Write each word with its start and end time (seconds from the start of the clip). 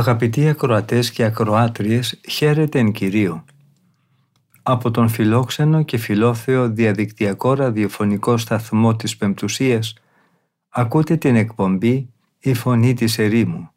Αγαπητοί 0.00 0.48
ακροατές 0.48 1.10
και 1.10 1.24
ακροάτριες, 1.24 2.20
χαίρετε 2.28 2.78
εν 2.78 2.92
Κυρίω. 2.92 3.44
Από 4.62 4.90
τον 4.90 5.08
φιλόξενο 5.08 5.82
και 5.82 5.96
φιλόθεο 5.96 6.68
διαδικτυακό 6.68 7.54
ραδιοφωνικό 7.54 8.36
σταθμό 8.36 8.96
της 8.96 9.16
Πεμπτουσίας 9.16 9.94
ακούτε 10.68 11.16
την 11.16 11.36
εκπομπή 11.36 12.12
«Η 12.38 12.54
Φωνή 12.54 12.94
της 12.94 13.18
Ερήμου» 13.18 13.70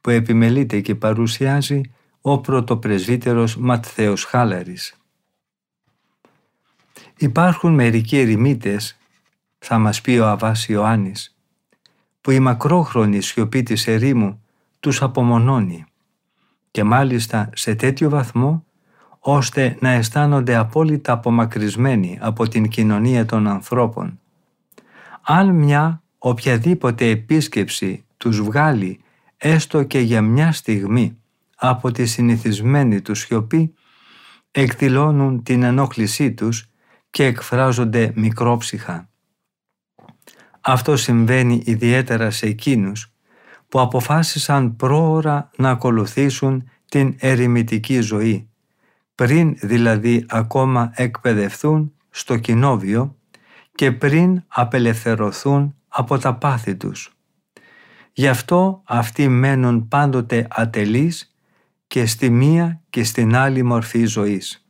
που 0.00 0.10
επιμελείται 0.10 0.80
και 0.80 0.94
παρουσιάζει 0.94 1.80
ο 2.20 2.38
πρωτοπρεσβύτερος 2.40 3.56
Ματθαίος 3.56 4.24
Χάλαρης. 4.24 4.96
Υπάρχουν 7.16 7.74
μερικοί 7.74 8.18
ερημίτες, 8.18 8.98
θα 9.58 9.78
μας 9.78 10.00
πει 10.00 10.18
ο 10.18 10.26
Αβάς 10.26 10.68
Ιωάννης, 10.68 11.36
που 12.20 12.30
η 12.30 12.40
μακρόχρονη 12.40 13.20
σιωπή 13.20 13.62
της 13.62 13.86
ερήμου 13.86 14.40
τους 14.86 15.02
απομονώνει 15.02 15.84
και 16.70 16.84
μάλιστα 16.84 17.50
σε 17.54 17.74
τέτοιο 17.74 18.10
βαθμό 18.10 18.64
ώστε 19.18 19.76
να 19.80 19.90
αισθάνονται 19.90 20.56
απόλυτα 20.56 21.12
απομακρυσμένοι 21.12 22.18
από 22.20 22.48
την 22.48 22.68
κοινωνία 22.68 23.24
των 23.24 23.46
ανθρώπων. 23.46 24.20
Αν 25.22 25.54
μια 25.54 26.02
οποιαδήποτε 26.18 27.08
επίσκεψη 27.08 28.04
τους 28.16 28.40
βγάλει 28.40 29.00
έστω 29.36 29.82
και 29.82 29.98
για 29.98 30.22
μια 30.22 30.52
στιγμή 30.52 31.18
από 31.56 31.90
τη 31.90 32.06
συνηθισμένη 32.06 33.00
του 33.00 33.14
σιωπή, 33.14 33.74
εκδηλώνουν 34.50 35.42
την 35.42 35.62
ενόχλησή 35.62 36.32
τους 36.32 36.70
και 37.10 37.24
εκφράζονται 37.24 38.12
μικρόψυχα. 38.14 39.08
Αυτό 40.60 40.96
συμβαίνει 40.96 41.62
ιδιαίτερα 41.64 42.30
σε 42.30 42.46
εκείνους 42.46 43.10
που 43.68 43.80
αποφάσισαν 43.80 44.76
πρόωρα 44.76 45.50
να 45.56 45.70
ακολουθήσουν 45.70 46.70
την 46.88 47.16
ερημητική 47.18 48.00
ζωή, 48.00 48.48
πριν 49.14 49.56
δηλαδή 49.60 50.24
ακόμα 50.28 50.92
εκπαιδευτούν 50.94 51.92
στο 52.10 52.36
κοινόβιο 52.36 53.16
και 53.74 53.92
πριν 53.92 54.42
απελευθερωθούν 54.46 55.74
από 55.88 56.18
τα 56.18 56.34
πάθη 56.34 56.76
τους. 56.76 57.16
Γι' 58.12 58.28
αυτό 58.28 58.82
αυτοί 58.84 59.28
μένουν 59.28 59.88
πάντοτε 59.88 60.46
ατελείς 60.50 61.34
και 61.86 62.06
στη 62.06 62.30
μία 62.30 62.80
και 62.90 63.04
στην 63.04 63.36
άλλη 63.36 63.62
μορφή 63.62 64.04
ζωής. 64.04 64.66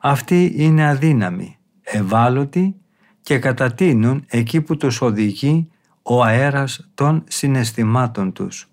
Αυτοί 0.00 0.52
είναι 0.56 0.88
αδύναμοι, 0.88 1.58
ευάλωτοι 1.82 2.76
και 3.20 3.38
κατατείνουν 3.38 4.24
εκεί 4.26 4.60
που 4.60 4.76
τους 4.76 5.00
οδηγεί 5.00 5.70
ο 6.10 6.22
αέρας 6.22 6.88
των 6.94 7.24
συναισθημάτων 7.28 8.32
τους. 8.32 8.68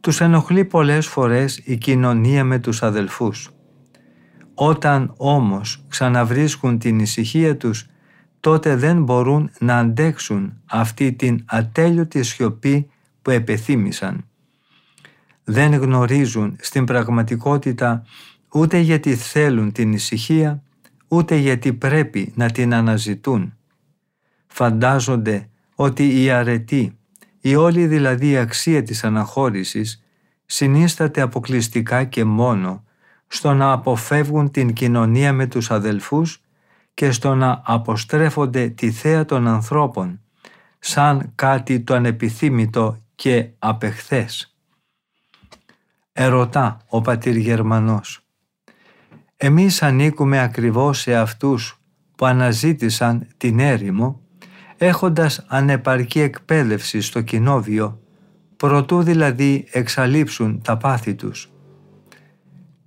Τους 0.00 0.20
ενοχλεί 0.20 0.64
πολλές 0.64 1.06
φορές 1.06 1.60
η 1.64 1.76
κοινωνία 1.76 2.44
με 2.44 2.58
τους 2.58 2.82
αδελφούς. 2.82 3.50
Όταν 4.54 5.14
όμως 5.16 5.84
ξαναβρίσκουν 5.88 6.78
την 6.78 6.98
ησυχία 6.98 7.56
τους, 7.56 7.86
τότε 8.40 8.76
δεν 8.76 9.02
μπορούν 9.02 9.50
να 9.58 9.78
αντέξουν 9.78 10.60
αυτή 10.66 11.12
την 11.12 11.44
ατέλειωτη 11.46 12.22
σιωπή 12.22 12.90
που 13.22 13.30
επεθύμησαν. 13.30 14.24
Δεν 15.44 15.74
γνωρίζουν 15.74 16.56
στην 16.60 16.84
πραγματικότητα 16.84 18.02
ούτε 18.52 18.78
γιατί 18.78 19.14
θέλουν 19.14 19.72
την 19.72 19.92
ησυχία, 19.92 20.62
ούτε 21.08 21.36
γιατί 21.36 21.72
πρέπει 21.72 22.32
να 22.36 22.50
την 22.50 22.74
αναζητούν. 22.74 23.52
Φαντάζονται 24.46 25.48
ότι 25.80 26.22
η 26.22 26.30
αρετή, 26.30 26.98
η 27.40 27.54
όλη 27.54 27.86
δηλαδή 27.86 28.36
αξία 28.36 28.82
της 28.82 29.04
αναχώρησης, 29.04 30.02
συνίσταται 30.46 31.20
αποκλειστικά 31.20 32.04
και 32.04 32.24
μόνο 32.24 32.84
στο 33.26 33.54
να 33.54 33.72
αποφεύγουν 33.72 34.50
την 34.50 34.72
κοινωνία 34.72 35.32
με 35.32 35.46
τους 35.46 35.70
αδελφούς 35.70 36.40
και 36.94 37.10
στο 37.10 37.34
να 37.34 37.62
αποστρέφονται 37.64 38.68
τη 38.68 38.90
θέα 38.90 39.24
των 39.24 39.46
ανθρώπων 39.46 40.20
σαν 40.78 41.32
κάτι 41.34 41.80
το 41.80 41.94
ανεπιθύμητο 41.94 42.98
και 43.14 43.48
απεχθές. 43.58 44.56
Ερωτά 46.12 46.80
ο 46.88 47.00
πατήρ 47.00 47.36
Γερμανός. 47.36 48.20
Εμείς 49.36 49.82
ανήκουμε 49.82 50.40
ακριβώς 50.40 51.00
σε 51.00 51.16
αυτούς 51.16 51.80
που 52.16 52.26
αναζήτησαν 52.26 53.28
την 53.36 53.58
έρημο 53.58 54.27
έχοντας 54.78 55.44
ανεπαρκή 55.48 56.20
εκπαίδευση 56.20 57.00
στο 57.00 57.20
κοινόβιο, 57.20 58.00
προτού 58.56 59.02
δηλαδή 59.02 59.66
εξαλείψουν 59.70 60.62
τα 60.62 60.76
πάθη 60.76 61.14
τους. 61.14 61.50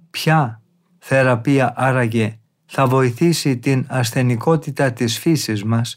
Ποια 0.09 0.61
θεραπεία 0.99 1.73
άραγε 1.75 2.39
θα 2.65 2.87
βοηθήσει 2.87 3.57
την 3.57 3.85
ασθενικότητα 3.89 4.91
της 4.91 5.19
φύσης 5.19 5.63
μας 5.63 5.95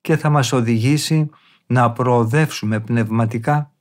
και 0.00 0.16
θα 0.16 0.30
μας 0.30 0.52
οδηγήσει 0.52 1.30
να 1.66 1.92
προοδεύσουμε 1.92 2.80
πνευματικά; 2.80 3.72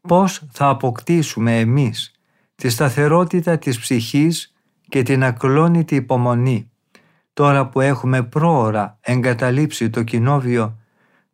Πώς 0.00 0.46
θα 0.50 0.68
αποκτήσουμε 0.68 1.58
εμείς 1.58 2.12
τη 2.54 2.68
σταθερότητα 2.68 3.58
της 3.58 3.78
ψυχής 3.78 4.52
και 4.88 5.02
την 5.02 5.24
ακλόνητη 5.24 5.94
υπομονή; 5.94 6.71
Τώρα 7.32 7.68
που 7.68 7.80
έχουμε 7.80 8.22
πρόωρα 8.22 8.98
εγκαταλείψει 9.00 9.90
το 9.90 10.02
κοινόβιο 10.02 10.78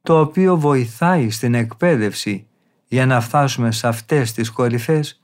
το 0.03 0.21
οποίο 0.21 0.57
βοηθάει 0.57 1.31
στην 1.31 1.55
εκπαίδευση 1.55 2.47
για 2.87 3.07
να 3.07 3.21
φτάσουμε 3.21 3.71
σε 3.71 3.89
αυτές 3.89 4.33
τις 4.33 4.51
κορυφές 4.51 5.23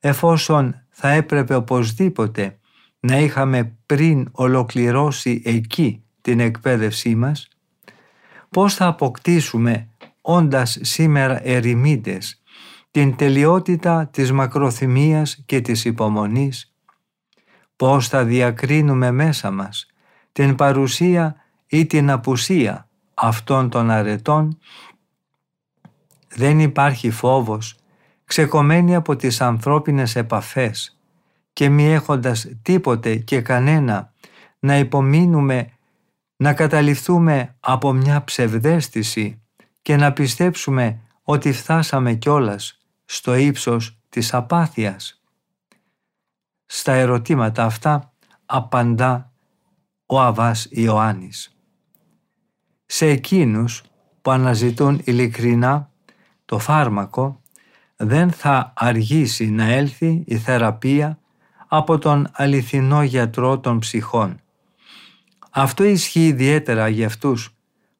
εφόσον 0.00 0.82
θα 0.90 1.08
έπρεπε 1.08 1.54
οπωσδήποτε 1.54 2.58
να 3.00 3.18
είχαμε 3.18 3.76
πριν 3.86 4.28
ολοκληρώσει 4.32 5.42
εκεί 5.44 6.04
την 6.20 6.40
εκπαίδευσή 6.40 7.14
μας 7.14 7.48
πώς 8.48 8.74
θα 8.74 8.86
αποκτήσουμε 8.86 9.88
όντας 10.20 10.78
σήμερα 10.80 11.46
ερημίτες 11.46 12.42
την 12.90 13.16
τελειότητα 13.16 14.08
της 14.12 14.32
μακροθυμίας 14.32 15.42
και 15.46 15.60
της 15.60 15.84
υπομονής 15.84 16.74
πώς 17.76 18.08
θα 18.08 18.24
διακρίνουμε 18.24 19.10
μέσα 19.10 19.50
μας 19.50 19.91
την 20.32 20.54
παρουσία 20.54 21.36
ή 21.66 21.86
την 21.86 22.10
απουσία 22.10 22.88
αυτών 23.14 23.68
των 23.70 23.90
αρετών, 23.90 24.58
δεν 26.28 26.60
υπάρχει 26.60 27.10
φόβος 27.10 27.76
ξεκομμένη 28.24 28.94
από 28.94 29.16
τις 29.16 29.40
ανθρώπινες 29.40 30.16
επαφές 30.16 30.98
και 31.52 31.68
μη 31.68 31.92
έχοντας 31.92 32.48
τίποτε 32.62 33.16
και 33.16 33.40
κανένα 33.40 34.12
να 34.58 34.78
υπομείνουμε 34.78 35.70
να 36.36 36.54
καταληφθούμε 36.54 37.56
από 37.60 37.92
μια 37.92 38.24
ψευδέστηση 38.24 39.42
και 39.82 39.96
να 39.96 40.12
πιστέψουμε 40.12 41.00
ότι 41.22 41.52
φτάσαμε 41.52 42.14
κιόλας 42.14 42.78
στο 43.04 43.34
ύψος 43.34 43.98
της 44.08 44.34
απάθειας. 44.34 45.22
Στα 46.66 46.92
ερωτήματα 46.92 47.64
αυτά 47.64 48.12
απαντά 48.46 49.31
ο 50.12 50.20
Αβάς 50.20 50.66
Ιωάννης. 50.70 51.56
Σε 52.86 53.06
εκείνους 53.06 53.82
που 54.22 54.30
αναζητούν 54.30 55.00
ειλικρινά 55.04 55.90
το 56.44 56.58
φάρμακο 56.58 57.40
δεν 57.96 58.30
θα 58.30 58.72
αργήσει 58.76 59.50
να 59.50 59.64
έλθει 59.64 60.24
η 60.26 60.38
θεραπεία 60.38 61.18
από 61.68 61.98
τον 61.98 62.28
αληθινό 62.32 63.02
γιατρό 63.02 63.58
των 63.58 63.78
ψυχών. 63.78 64.40
Αυτό 65.50 65.84
ισχύει 65.84 66.26
ιδιαίτερα 66.26 66.88
για 66.88 67.06
αυτούς 67.06 67.56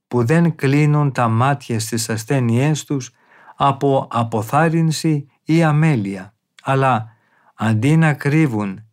που 0.08 0.24
δεν 0.24 0.54
κλείνουν 0.54 1.12
τα 1.12 1.28
μάτια 1.28 1.80
στις 1.80 2.08
ασθένειές 2.08 2.84
τους 2.84 3.10
από 3.56 4.08
αποθάρρυνση 4.10 5.28
ή 5.44 5.62
αμέλεια, 5.62 6.34
αλλά 6.62 7.16
αντί 7.54 7.96
να 7.96 8.14
κρύβουν 8.14 8.84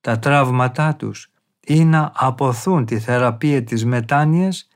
τα 0.00 0.18
τραύματά 0.18 0.94
τους 0.94 1.30
ή 1.68 1.84
να 1.84 2.12
αποθούν 2.14 2.84
τη 2.84 2.98
θεραπεία 2.98 3.64
της 3.64 3.84
μετάνοιας, 3.84 4.68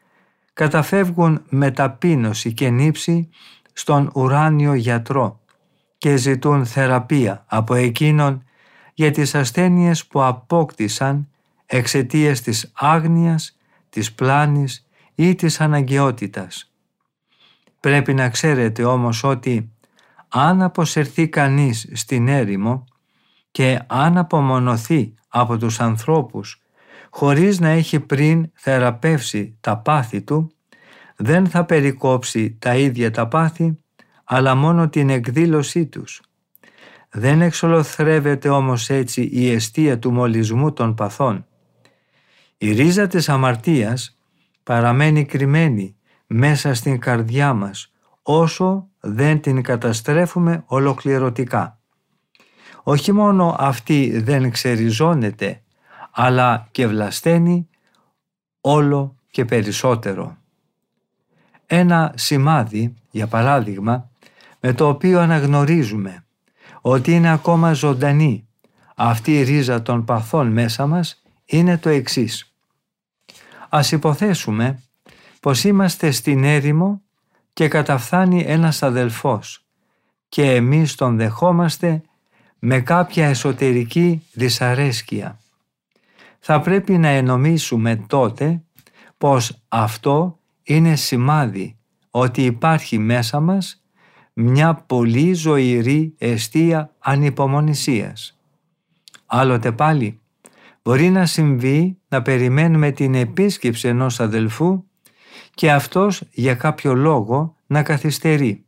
καταφεύγουν 0.53 1.43
με 1.49 1.71
ταπείνωση 1.71 2.53
και 2.53 2.71
νύψη 2.71 3.29
στον 3.73 4.11
ουράνιο 4.15 4.75
γιατρό 4.75 5.41
και 5.99 6.17
ζητούν 6.17 6.67
θεραπεία 6.67 7.45
από 7.47 7.75
εκείνον 7.75 8.45
για 8.95 9.11
τις 9.11 9.35
ασθένειες 9.35 10.07
που 10.07 10.23
απόκτησαν 10.23 11.29
εξαιτίας 11.67 12.41
της 12.41 12.73
άγνοιας, 12.75 13.59
της 13.89 14.13
πλάνης 14.13 14.87
ή 15.15 15.35
της 15.35 15.61
αναγκαιότητας. 15.61 16.73
Πρέπει 17.81 18.15
να 18.15 18.29
ξέρετε 18.29 18.85
όμως 18.85 19.25
ότι 19.25 19.73
αν 20.29 20.63
αποσυρθεί 20.63 21.29
κανείς 21.29 21.89
στην 21.93 22.29
έρημο 22.29 22.85
και 23.51 23.81
αν 23.87 24.19
απομονωθεί 24.19 25.15
από 25.29 25.57
τους 25.57 25.81
ανθρώπους 25.81 26.62
χωρίς 27.15 27.61
να 27.61 27.69
έχει 27.69 28.01
πριν 28.01 28.51
θεραπεύσει 28.55 29.57
τα 29.61 29.79
πάθη 29.79 30.23
του, 30.23 30.53
δεν 31.17 31.47
θα 31.47 31.65
περικόψει 31.65 32.57
τα 32.59 32.77
ίδια 32.77 33.11
τα 33.11 33.29
πάθη, 33.29 33.79
αλλά 34.25 34.55
μόνο 34.55 34.89
την 34.89 35.11
εκδήλωσή 35.11 35.87
τους. 35.87 36.23
Δεν 37.11 37.41
εξολοθρεύεται 37.41 38.49
όμως 38.49 38.91
έτσι 38.91 39.23
η 39.33 39.51
αιστεία 39.51 39.99
του 39.99 40.13
μολυσμού 40.13 40.73
των 40.73 40.95
παθών. 40.95 41.47
Η 42.59 42.73
ρίζα 42.73 43.07
της 43.07 43.29
αμαρτίας 43.29 44.19
παραμένει 44.63 45.25
κρυμμένη 45.25 45.97
μέσα 46.27 46.75
στην 46.75 46.99
καρδιά 46.99 47.53
μας 47.55 47.93
όσο 48.23 48.89
δεν 49.01 49.41
την 49.41 49.63
καταστρέφουμε 49.63 50.63
ολοκληρωτικά. 50.67 51.81
Όχι 52.83 53.13
μόνο 53.13 53.57
αυτή 53.59 54.21
δεν 54.21 54.51
ξεριζώνεται 54.51 55.62
αλλά 56.13 56.69
και 56.71 56.87
βλασταίνει 56.87 57.69
όλο 58.61 59.17
και 59.31 59.45
περισσότερο. 59.45 60.37
Ένα 61.67 62.13
σημάδι, 62.17 62.95
για 63.11 63.27
παράδειγμα, 63.27 64.11
με 64.61 64.73
το 64.73 64.89
οποίο 64.89 65.21
αναγνωρίζουμε 65.21 66.25
ότι 66.81 67.13
είναι 67.13 67.31
ακόμα 67.33 67.73
ζωντανή 67.73 68.47
αυτή 68.95 69.39
η 69.39 69.43
ρίζα 69.43 69.83
των 69.83 70.05
παθών 70.05 70.47
μέσα 70.47 70.87
μας 70.87 71.23
είναι 71.45 71.79
το 71.79 71.89
εξής. 71.89 72.55
Ας 73.69 73.93
υποθέσουμε 73.93 74.83
πως 75.41 75.65
είμαστε 75.65 76.11
στην 76.11 76.45
έρημο 76.45 77.03
και 77.53 77.69
καταφθάνει 77.69 78.45
ένας 78.47 78.83
αδελφός 78.83 79.65
και 80.29 80.55
εμείς 80.55 80.95
τον 80.95 81.17
δεχόμαστε 81.17 82.03
με 82.59 82.81
κάποια 82.81 83.27
εσωτερική 83.27 84.23
δυσαρέσκεια. 84.33 85.42
Θα 86.45 86.61
πρέπει 86.61 86.99
να 86.99 87.09
ενομίσουμε 87.09 87.97
τότε 88.07 88.63
πως 89.19 89.63
αυτό 89.69 90.39
είναι 90.63 90.97
σημάδι 90.97 91.77
ότι 92.11 92.45
υπάρχει 92.45 92.99
μέσα 92.99 93.41
μας 93.41 93.83
μια 94.33 94.75
πολύ 94.75 95.33
ζωηρή 95.33 96.15
αιστεία 96.19 96.95
ανυπομονησίας. 96.99 98.39
Άλλοτε 99.27 99.73
πάλι 99.73 100.21
μπορεί 100.83 101.11
να 101.11 101.27
συμβεί 101.27 101.99
να 102.09 102.23
περιμένουμε 102.23 102.91
την 102.91 103.15
επίσκεψη 103.15 103.89
ενός 103.89 104.21
αδελφού 104.21 104.85
και 105.55 105.73
αυτός 105.73 106.23
για 106.31 106.55
κάποιο 106.55 106.95
λόγο 106.95 107.57
να 107.67 107.83
καθυστερεί. 107.83 108.65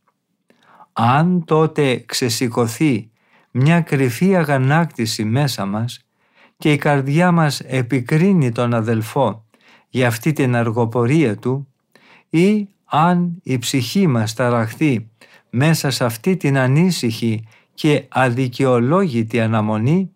Αν 0.92 1.44
τότε 1.44 2.04
ξεσηκωθεί 2.06 3.10
μια 3.50 3.80
κρυφή 3.80 4.36
αγανάκτηση 4.36 5.24
μέσα 5.24 5.66
μας 5.66 6.03
και 6.56 6.72
η 6.72 6.76
καρδιά 6.76 7.32
μας 7.32 7.60
επικρίνει 7.60 8.52
τον 8.52 8.74
αδελφό 8.74 9.44
για 9.88 10.06
αυτή 10.06 10.32
την 10.32 10.56
αργοπορία 10.56 11.36
του 11.36 11.68
ή 12.30 12.68
αν 12.84 13.40
η 13.42 13.58
ψυχή 13.58 14.06
μας 14.06 14.34
ταραχθεί 14.34 15.10
μέσα 15.50 15.90
σε 15.90 16.04
αυτή 16.04 16.36
την 16.36 16.58
ανήσυχη 16.58 17.46
και 17.74 18.06
αδικαιολόγητη 18.08 19.40
αναμονή, 19.40 20.10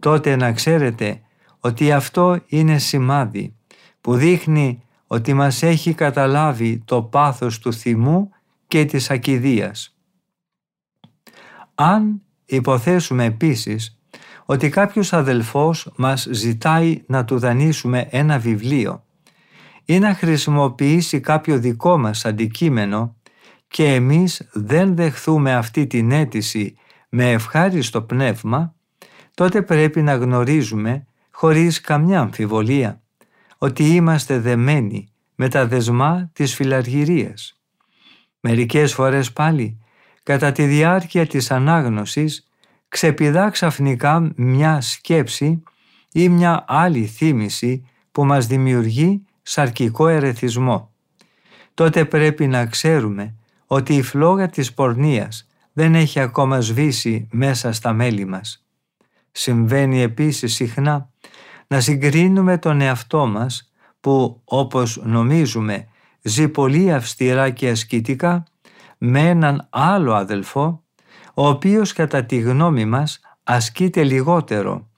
τότε 0.00 0.36
να 0.36 0.52
ξέρετε 0.52 1.20
ότι 1.60 1.92
αυτό 1.92 2.38
είναι 2.46 2.78
σημάδι 2.78 3.54
που 4.00 4.14
δείχνει 4.14 4.82
ότι 5.06 5.34
μας 5.34 5.62
έχει 5.62 5.94
καταλάβει 5.94 6.82
το 6.84 7.02
πάθος 7.02 7.58
του 7.58 7.72
θυμού 7.72 8.30
και 8.66 8.84
της 8.84 9.10
ακιδείας. 9.10 9.96
Αν 11.74 12.22
υποθέσουμε 12.44 13.24
επίσης 13.24 13.95
ότι 14.46 14.68
κάποιος 14.68 15.12
αδελφός 15.12 15.92
μας 15.96 16.28
ζητάει 16.30 17.02
να 17.06 17.24
του 17.24 17.38
δανείσουμε 17.38 18.06
ένα 18.10 18.38
βιβλίο 18.38 19.04
ή 19.84 19.98
να 19.98 20.14
χρησιμοποιήσει 20.14 21.20
κάποιο 21.20 21.58
δικό 21.58 21.98
μας 21.98 22.24
αντικείμενο 22.24 23.16
και 23.68 23.94
εμείς 23.94 24.48
δεν 24.52 24.94
δεχθούμε 24.96 25.54
αυτή 25.54 25.86
την 25.86 26.10
αίτηση 26.10 26.76
με 27.08 27.30
ευχάριστο 27.30 28.02
πνεύμα, 28.02 28.74
τότε 29.34 29.62
πρέπει 29.62 30.02
να 30.02 30.14
γνωρίζουμε 30.14 31.06
χωρίς 31.30 31.80
καμιά 31.80 32.20
αμφιβολία 32.20 33.00
ότι 33.58 33.84
είμαστε 33.84 34.38
δεμένοι 34.38 35.08
με 35.34 35.48
τα 35.48 35.66
δεσμά 35.66 36.30
της 36.32 36.54
φιλαργυρίας. 36.54 37.60
Μερικές 38.40 38.94
φορές 38.94 39.32
πάλι, 39.32 39.78
κατά 40.22 40.52
τη 40.52 40.64
διάρκεια 40.64 41.26
της 41.26 41.50
ανάγνωσης, 41.50 42.48
ξεπηδά 42.88 43.50
ξαφνικά 43.50 44.32
μια 44.36 44.80
σκέψη 44.80 45.62
ή 46.12 46.28
μια 46.28 46.64
άλλη 46.68 47.06
θύμηση 47.06 47.88
που 48.12 48.24
μας 48.24 48.46
δημιουργεί 48.46 49.24
σαρκικό 49.42 50.08
ερεθισμό. 50.08 50.92
Τότε 51.74 52.04
πρέπει 52.04 52.46
να 52.46 52.66
ξέρουμε 52.66 53.34
ότι 53.66 53.94
η 53.94 54.02
φλόγα 54.02 54.48
της 54.48 54.74
πορνείας 54.74 55.46
δεν 55.72 55.94
έχει 55.94 56.20
ακόμα 56.20 56.60
σβήσει 56.60 57.28
μέσα 57.30 57.72
στα 57.72 57.92
μέλη 57.92 58.24
μας. 58.24 58.66
Συμβαίνει 59.32 60.00
επίσης 60.00 60.54
συχνά 60.54 61.10
να 61.66 61.80
συγκρίνουμε 61.80 62.58
τον 62.58 62.80
εαυτό 62.80 63.26
μας 63.26 63.72
που 64.00 64.40
όπως 64.44 65.00
νομίζουμε 65.04 65.88
ζει 66.22 66.48
πολύ 66.48 66.92
αυστηρά 66.92 67.50
και 67.50 67.68
ασκητικά 67.68 68.44
με 68.98 69.28
έναν 69.28 69.66
άλλο 69.70 70.14
αδελφό 70.14 70.84
ο 71.38 71.48
οποίος 71.48 71.92
κατά 71.92 72.24
τη 72.24 72.38
γνώμη 72.38 72.84
μας 72.84 73.20
ασκείται 73.44 74.04
λιγότερο 74.04 74.88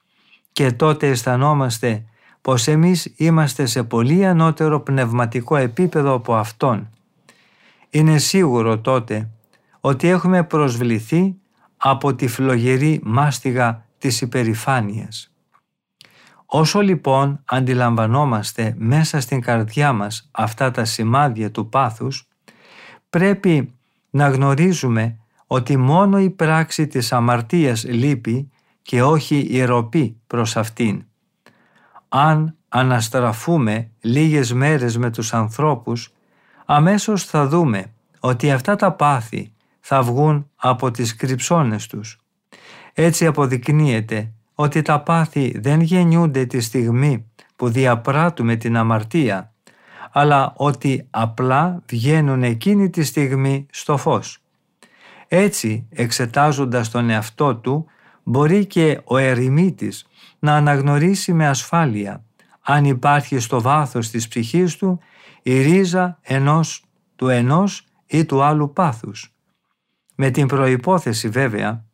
και 0.52 0.72
τότε 0.72 1.08
αισθανόμαστε 1.08 2.04
πως 2.40 2.66
εμείς 2.66 3.14
είμαστε 3.16 3.66
σε 3.66 3.82
πολύ 3.82 4.26
ανώτερο 4.26 4.80
πνευματικό 4.80 5.56
επίπεδο 5.56 6.12
από 6.12 6.34
Αυτόν. 6.34 6.90
Είναι 7.90 8.18
σίγουρο 8.18 8.78
τότε 8.78 9.30
ότι 9.80 10.08
έχουμε 10.08 10.44
προσβληθεί 10.44 11.34
από 11.76 12.14
τη 12.14 12.26
φλογερή 12.28 13.00
μάστιγα 13.04 13.84
της 13.98 14.20
υπερηφάνειας. 14.20 15.32
Όσο 16.46 16.80
λοιπόν 16.80 17.40
αντιλαμβανόμαστε 17.44 18.74
μέσα 18.78 19.20
στην 19.20 19.40
καρδιά 19.40 19.92
μας 19.92 20.28
αυτά 20.30 20.70
τα 20.70 20.84
σημάδια 20.84 21.50
του 21.50 21.68
πάθους, 21.68 22.28
πρέπει 23.10 23.74
να 24.10 24.28
γνωρίζουμε 24.28 25.18
ότι 25.50 25.76
μόνο 25.76 26.20
η 26.20 26.30
πράξη 26.30 26.86
της 26.86 27.12
αμαρτίας 27.12 27.84
λείπει 27.84 28.50
και 28.82 29.02
όχι 29.02 29.38
η 29.50 29.64
ροπή 29.64 30.16
προς 30.26 30.56
αυτήν. 30.56 31.04
Αν 32.08 32.56
αναστραφούμε 32.68 33.90
λίγες 34.00 34.52
μέρες 34.52 34.96
με 34.96 35.10
τους 35.10 35.34
ανθρώπους, 35.34 36.12
αμέσως 36.66 37.24
θα 37.24 37.46
δούμε 37.46 37.92
ότι 38.20 38.50
αυτά 38.50 38.76
τα 38.76 38.92
πάθη 38.92 39.52
θα 39.80 40.02
βγουν 40.02 40.50
από 40.56 40.90
τις 40.90 41.16
κρυψώνες 41.16 41.86
τους. 41.86 42.18
Έτσι 42.92 43.26
αποδεικνύεται 43.26 44.32
ότι 44.54 44.82
τα 44.82 45.00
πάθη 45.00 45.58
δεν 45.58 45.80
γεννιούνται 45.80 46.44
τη 46.44 46.60
στιγμή 46.60 47.26
που 47.56 47.68
διαπράττουμε 47.68 48.56
την 48.56 48.76
αμαρτία, 48.76 49.52
αλλά 50.12 50.52
ότι 50.56 51.06
απλά 51.10 51.82
βγαίνουν 51.88 52.42
εκείνη 52.42 52.90
τη 52.90 53.02
στιγμή 53.02 53.66
στο 53.70 53.96
φως. 53.96 54.42
Έτσι, 55.28 55.86
εξετάζοντας 55.90 56.90
τον 56.90 57.10
εαυτό 57.10 57.56
του, 57.56 57.86
μπορεί 58.22 58.66
και 58.66 59.00
ο 59.04 59.16
ερημίτης 59.16 60.06
να 60.38 60.54
αναγνωρίσει 60.54 61.32
με 61.32 61.48
ασφάλεια 61.48 62.22
αν 62.62 62.84
υπάρχει 62.84 63.38
στο 63.38 63.60
βάθος 63.60 64.10
της 64.10 64.28
ψυχής 64.28 64.76
του 64.76 64.98
η 65.42 65.62
ρίζα 65.62 66.18
ενός 66.22 66.84
του 67.16 67.28
ενός 67.28 67.84
ή 68.06 68.24
του 68.24 68.42
άλλου 68.42 68.72
πάθους. 68.72 69.34
Με 70.14 70.30
την 70.30 70.46
προϋπόθεση 70.46 71.28
βέβαια 71.28 71.84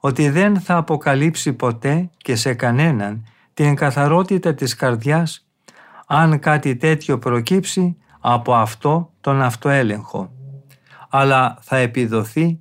ότι 0.00 0.28
δεν 0.28 0.60
θα 0.60 0.76
αποκαλύψει 0.76 1.52
ποτέ 1.52 2.10
και 2.16 2.36
σε 2.36 2.54
κανέναν 2.54 3.24
την 3.54 3.74
καθαρότητα 3.74 4.54
της 4.54 4.74
καρδιάς 4.74 5.46
αν 6.06 6.38
κάτι 6.38 6.76
τέτοιο 6.76 7.18
προκύψει 7.18 7.96
από 8.20 8.54
αυτό 8.54 9.12
τον 9.20 9.42
αυτοέλεγχο, 9.42 10.32
αλλά 11.08 11.58
θα 11.60 11.76
επιδοθεί 11.76 12.60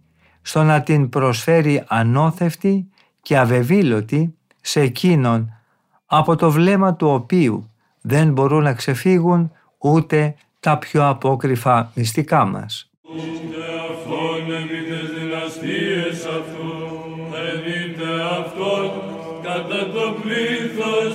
στο 0.49 0.63
να 0.63 0.81
την 0.81 1.09
προσφέρει 1.09 1.83
ανώθευτη 1.87 2.89
και 3.21 3.37
αβεβήλωτη 3.37 4.35
σε 4.61 4.81
εκείνον 4.81 5.53
από 6.05 6.35
το 6.35 6.51
βλέμμα 6.51 6.95
του 6.95 7.07
οποίου 7.07 7.71
δεν 8.01 8.31
μπορούν 8.31 8.63
να 8.63 8.73
ξεφύγουν 8.73 9.51
ούτε 9.77 10.35
τα 10.59 10.77
πιο 10.77 11.07
απόκριφα 11.07 11.91
μυστικά 11.95 12.45
μας. 12.45 12.89
αστείες 15.45 16.25
αυτού, 16.25 16.71
ενείτε 17.49 18.09
αυτόν 18.39 18.91
κατά 19.41 19.91
το 19.93 20.15
πλήθος 20.21 21.13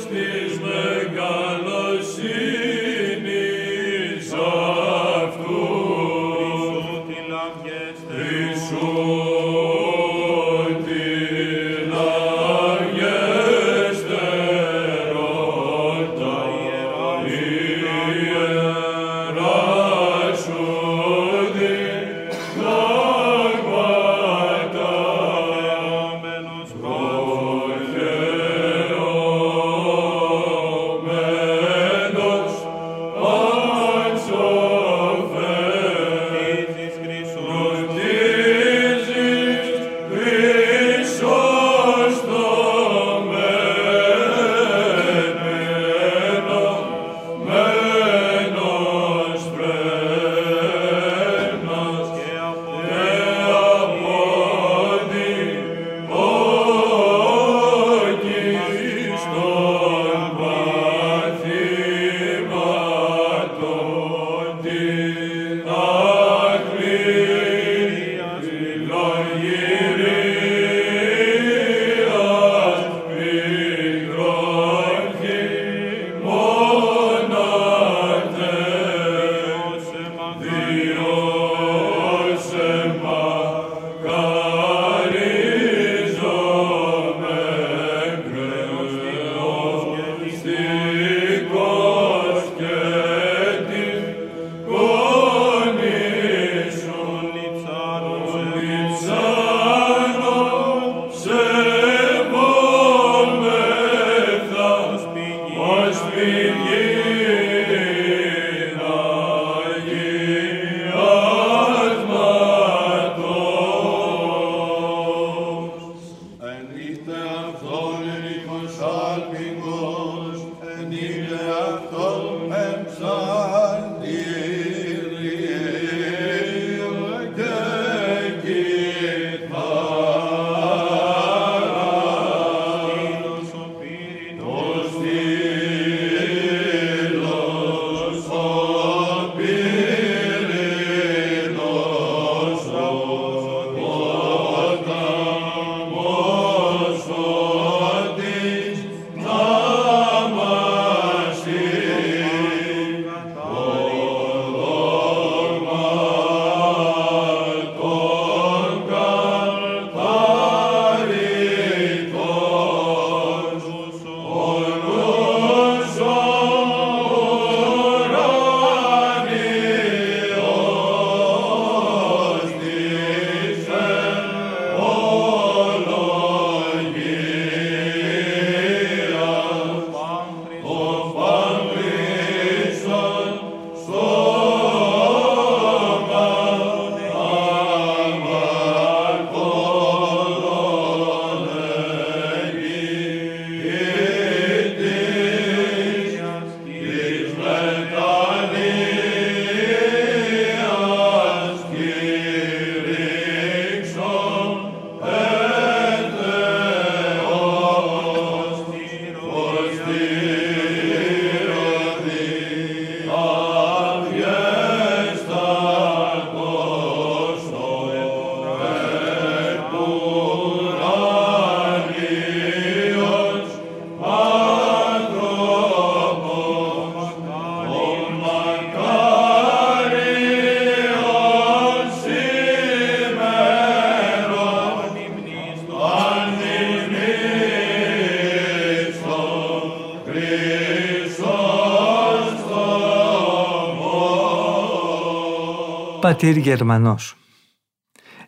τομός. 246.24 246.34
Πατήρ 246.34 246.36
Γερμανός. 246.36 247.16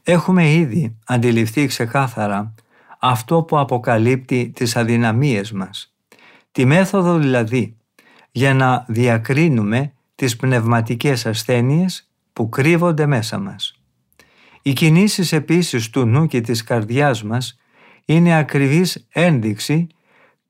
Έχουμε 0.02 0.52
ήδη 0.52 0.96
αντιληφθεί 1.06 1.66
ξεκάθαρα 1.66 2.54
αυτό 2.98 3.42
που 3.42 3.58
αποκαλύπτει 3.58 4.52
τις 4.54 4.76
αδυναμίες 4.76 5.52
μας. 5.52 5.94
Τη 6.52 6.64
μέθοδο 6.64 7.18
δηλαδή 7.18 7.76
για 8.32 8.54
να 8.54 8.84
διακρίνουμε 8.88 9.92
τις 10.14 10.36
πνευματικές 10.36 11.26
ασθένειες 11.26 12.10
που 12.32 12.48
κρύβονται 12.48 13.06
μέσα 13.06 13.38
μας. 13.38 13.80
Οι 14.62 14.72
κινήσεις 14.72 15.32
επίσης 15.32 15.90
του 15.90 16.04
νου 16.04 16.26
και 16.26 16.40
της 16.40 16.62
καρδιάς 16.64 17.22
μας 17.22 17.58
είναι 18.04 18.38
ακριβής 18.38 19.06
ένδειξη 19.12 19.86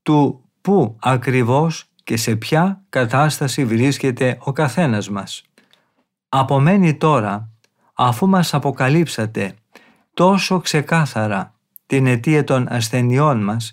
του 0.03 0.45
πού 0.61 0.97
ακριβώς 1.01 1.91
και 2.05 2.17
σε 2.17 2.37
ποια 2.37 2.85
κατάσταση 2.89 3.65
βρίσκεται 3.65 4.39
ο 4.41 4.53
καθένας 4.53 5.11
μας. 5.11 5.45
Απομένει 6.39 6.95
τώρα, 6.95 7.51
αφού 7.95 8.29
μας 8.29 8.55
αποκαλύψατε 8.55 9.55
τόσο 10.15 10.61
ξεκάθαρα 10.61 11.55
την 11.87 12.07
αιτία 12.07 12.45
των 12.45 12.67
ασθενειών 12.71 13.45
μας 13.45 13.73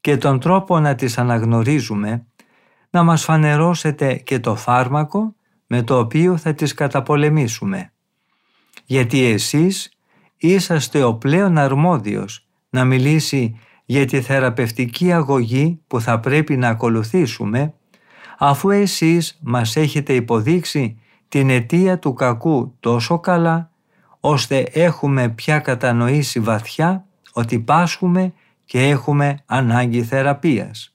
και 0.00 0.16
τον 0.16 0.40
τρόπο 0.40 0.80
να 0.80 0.94
τις 0.94 1.18
αναγνωρίζουμε, 1.18 2.26
να 2.90 3.02
μας 3.02 3.24
φανερώσετε 3.24 4.14
και 4.14 4.38
το 4.38 4.56
φάρμακο 4.56 5.34
με 5.66 5.82
το 5.82 5.98
οποίο 5.98 6.36
θα 6.36 6.54
τις 6.54 6.74
καταπολεμήσουμε. 6.74 7.92
Γιατί 8.84 9.24
εσείς 9.24 9.92
είσαστε 10.36 11.02
ο 11.02 11.14
πλέον 11.14 11.58
αρμόδιος 11.58 12.46
να 12.70 12.84
μιλήσει 12.84 13.58
για 13.84 14.04
τη 14.04 14.20
θεραπευτική 14.20 15.12
αγωγή 15.12 15.80
που 15.86 16.00
θα 16.00 16.20
πρέπει 16.20 16.56
να 16.56 16.68
ακολουθήσουμε 16.68 17.74
αφού 18.38 18.70
εσείς 18.70 19.38
μας 19.42 19.76
έχετε 19.76 20.14
υποδείξει 20.14 20.96
την 21.32 21.50
αιτία 21.50 21.98
του 21.98 22.12
κακού 22.12 22.76
τόσο 22.80 23.18
καλά 23.18 23.70
ώστε 24.20 24.68
έχουμε 24.72 25.28
πια 25.28 25.58
κατανοήσει 25.58 26.40
βαθιά 26.40 27.06
ότι 27.32 27.58
πάσχουμε 27.58 28.32
και 28.64 28.88
έχουμε 28.88 29.38
ανάγκη 29.46 30.02
θεραπείας. 30.02 30.94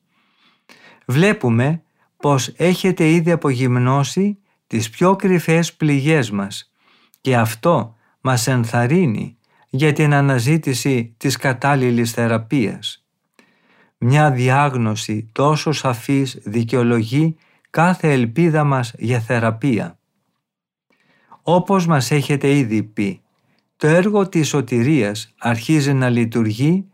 Βλέπουμε 1.06 1.82
πως 2.18 2.48
έχετε 2.48 3.10
ήδη 3.10 3.32
απογυμνώσει 3.32 4.38
τις 4.68 4.90
πιο 4.90 5.16
κρυφές 5.16 5.74
πληγές 5.74 6.32
μας 6.32 6.74
και 7.22 7.38
αυτό 7.38 7.96
μας 8.22 8.48
ενθαρρύνει 8.48 9.38
για 9.70 9.94
την 9.94 10.14
αναζήτηση 10.14 11.14
της 11.18 11.38
κατάλληλης 11.38 12.12
θεραπείας. 12.12 13.06
Μια 13.98 14.32
διάγνωση 14.32 15.30
τόσο 15.32 15.72
σαφής 15.72 16.40
δικαιολογεί 16.44 17.36
κάθε 17.70 18.12
ελπίδα 18.12 18.64
μας 18.64 18.94
για 18.98 19.20
θεραπεία. 19.20 19.97
Όπως 21.50 21.86
μας 21.86 22.12
έχετε 22.12 22.52
ήδη 22.52 22.84
πει, 22.84 23.22
το 23.78 23.88
έργο 23.88 24.30
της 24.30 24.48
σωτηρίας 24.48 25.34
αρχίζει 25.40 25.94
να 25.94 26.10
λειτουργεί 26.10 26.86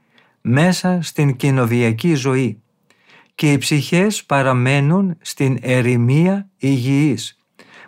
μέσα 0.41 0.99
στην 1.01 1.35
κοινοβιακή 1.35 2.13
ζωή 2.13 2.61
και 3.35 3.51
οι 3.51 3.57
ψυχές 3.57 4.23
παραμένουν 4.23 5.17
στην 5.21 5.57
ερημία 5.61 6.49
υγιής, 6.57 7.39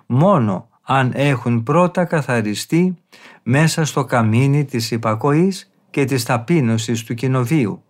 μόνο 0.05 0.69
αν 0.81 1.12
έχουν 1.15 1.63
πρώτα 1.63 2.05
καθαριστεί 2.05 2.95
μέσα 3.43 3.86
στο 3.86 4.05
καμίνι 4.05 4.65
της 4.65 4.91
υπακοής 4.91 5.72
και 5.89 6.05
της 6.05 6.24
ταπείνωσης 6.24 7.03
του 7.03 7.13
κοινοβίου. 7.13 7.84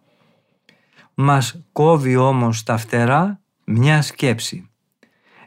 Μας 1.13 1.61
κόβει 1.71 2.15
όμως 2.15 2.63
τα 2.63 2.77
φτερά 2.77 3.41
μια 3.65 4.01
σκέψη. 4.01 4.69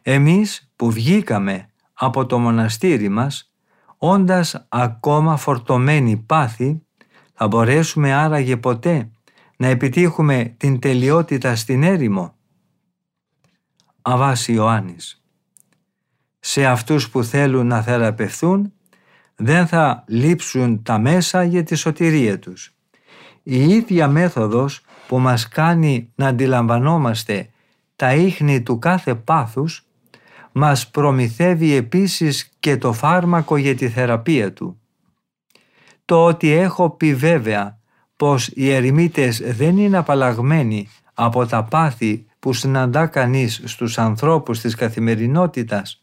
Εμείς 0.02 0.70
που 0.76 0.90
βγήκαμε 0.90 1.68
από 2.00 2.26
το 2.26 2.38
μοναστήρι 2.38 3.08
μας, 3.08 3.52
όντας 3.96 4.66
ακόμα 4.68 5.36
φορτωμένοι 5.36 6.16
πάθη, 6.16 6.82
θα 7.34 7.48
μπορέσουμε 7.48 8.12
άραγε 8.12 8.56
ποτέ 8.56 9.10
να 9.56 9.66
επιτύχουμε 9.66 10.54
την 10.56 10.78
τελειότητα 10.78 11.56
στην 11.56 11.82
έρημο. 11.82 12.36
Αβάς 14.02 14.48
Ιωάννης 14.48 15.22
Σε 16.40 16.66
αυτούς 16.66 17.10
που 17.10 17.24
θέλουν 17.24 17.66
να 17.66 17.82
θεραπευθούν 17.82 18.72
δεν 19.34 19.66
θα 19.66 20.04
λείψουν 20.06 20.82
τα 20.82 20.98
μέσα 20.98 21.42
για 21.42 21.62
τη 21.62 21.74
σωτηρία 21.74 22.38
τους. 22.38 22.74
Η 23.42 23.68
ίδια 23.68 24.08
μέθοδος 24.08 24.82
που 25.08 25.18
μας 25.18 25.48
κάνει 25.48 26.12
να 26.14 26.26
αντιλαμβανόμαστε 26.26 27.50
τα 27.96 28.14
ίχνη 28.14 28.62
του 28.62 28.78
κάθε 28.78 29.14
πάθους 29.14 29.87
μας 30.58 30.88
προμηθεύει 30.88 31.74
επίσης 31.74 32.50
και 32.60 32.76
το 32.76 32.92
φάρμακο 32.92 33.56
για 33.56 33.74
τη 33.74 33.88
θεραπεία 33.88 34.52
του. 34.52 34.80
Το 36.04 36.24
ότι 36.24 36.50
έχω 36.50 36.90
πει 36.90 37.14
βέβαια 37.14 37.78
πως 38.16 38.50
οι 38.54 38.70
ερημίτες 38.70 39.42
δεν 39.44 39.78
είναι 39.78 39.96
απαλλαγμένοι 39.96 40.88
από 41.14 41.46
τα 41.46 41.64
πάθη 41.64 42.26
που 42.38 42.52
συναντά 42.52 43.06
κανείς 43.06 43.62
στους 43.64 43.98
ανθρώπους 43.98 44.60
της 44.60 44.74
καθημερινότητας 44.74 46.02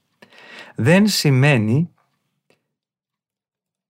δεν 0.76 1.08
σημαίνει 1.08 1.90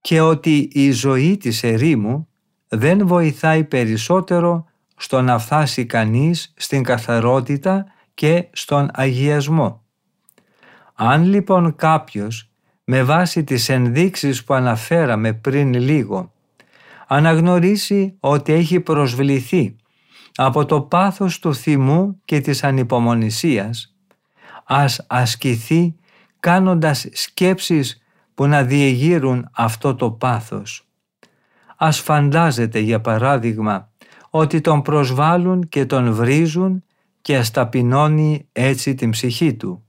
και 0.00 0.20
ότι 0.20 0.70
η 0.72 0.90
ζωή 0.90 1.36
της 1.36 1.62
ερήμου 1.62 2.28
δεν 2.68 3.06
βοηθάει 3.06 3.64
περισσότερο 3.64 4.66
στο 4.96 5.22
να 5.22 5.38
φτάσει 5.38 5.86
κανείς 5.86 6.52
στην 6.56 6.82
καθαρότητα 6.82 7.86
και 8.14 8.48
στον 8.52 8.90
αγιασμό. 8.92 9.85
Αν 10.96 11.24
λοιπόν 11.24 11.76
κάποιος 11.76 12.50
με 12.84 13.02
βάση 13.02 13.44
τις 13.44 13.68
ενδείξεις 13.68 14.44
που 14.44 14.54
αναφέραμε 14.54 15.32
πριν 15.32 15.74
λίγο 15.74 16.32
αναγνωρίσει 17.06 18.16
ότι 18.20 18.52
έχει 18.52 18.80
προσβληθεί 18.80 19.76
από 20.34 20.64
το 20.64 20.80
πάθος 20.80 21.38
του 21.38 21.54
θυμού 21.54 22.20
και 22.24 22.40
της 22.40 22.64
ανυπομονησίας 22.64 23.96
ας 24.64 25.04
ασκηθεί 25.06 25.94
κάνοντας 26.40 27.06
σκέψεις 27.12 28.02
που 28.34 28.46
να 28.46 28.62
διεγείρουν 28.62 29.48
αυτό 29.52 29.94
το 29.94 30.10
πάθος. 30.10 30.86
Ας 31.76 32.00
φαντάζεται 32.00 32.78
για 32.78 33.00
παράδειγμα 33.00 33.90
ότι 34.30 34.60
τον 34.60 34.82
προσβάλλουν 34.82 35.68
και 35.68 35.86
τον 35.86 36.12
βρίζουν 36.14 36.84
και 37.22 37.36
ας 37.36 37.50
ταπεινώνει 37.50 38.48
έτσι 38.52 38.94
την 38.94 39.10
ψυχή 39.10 39.54
του. 39.54 39.85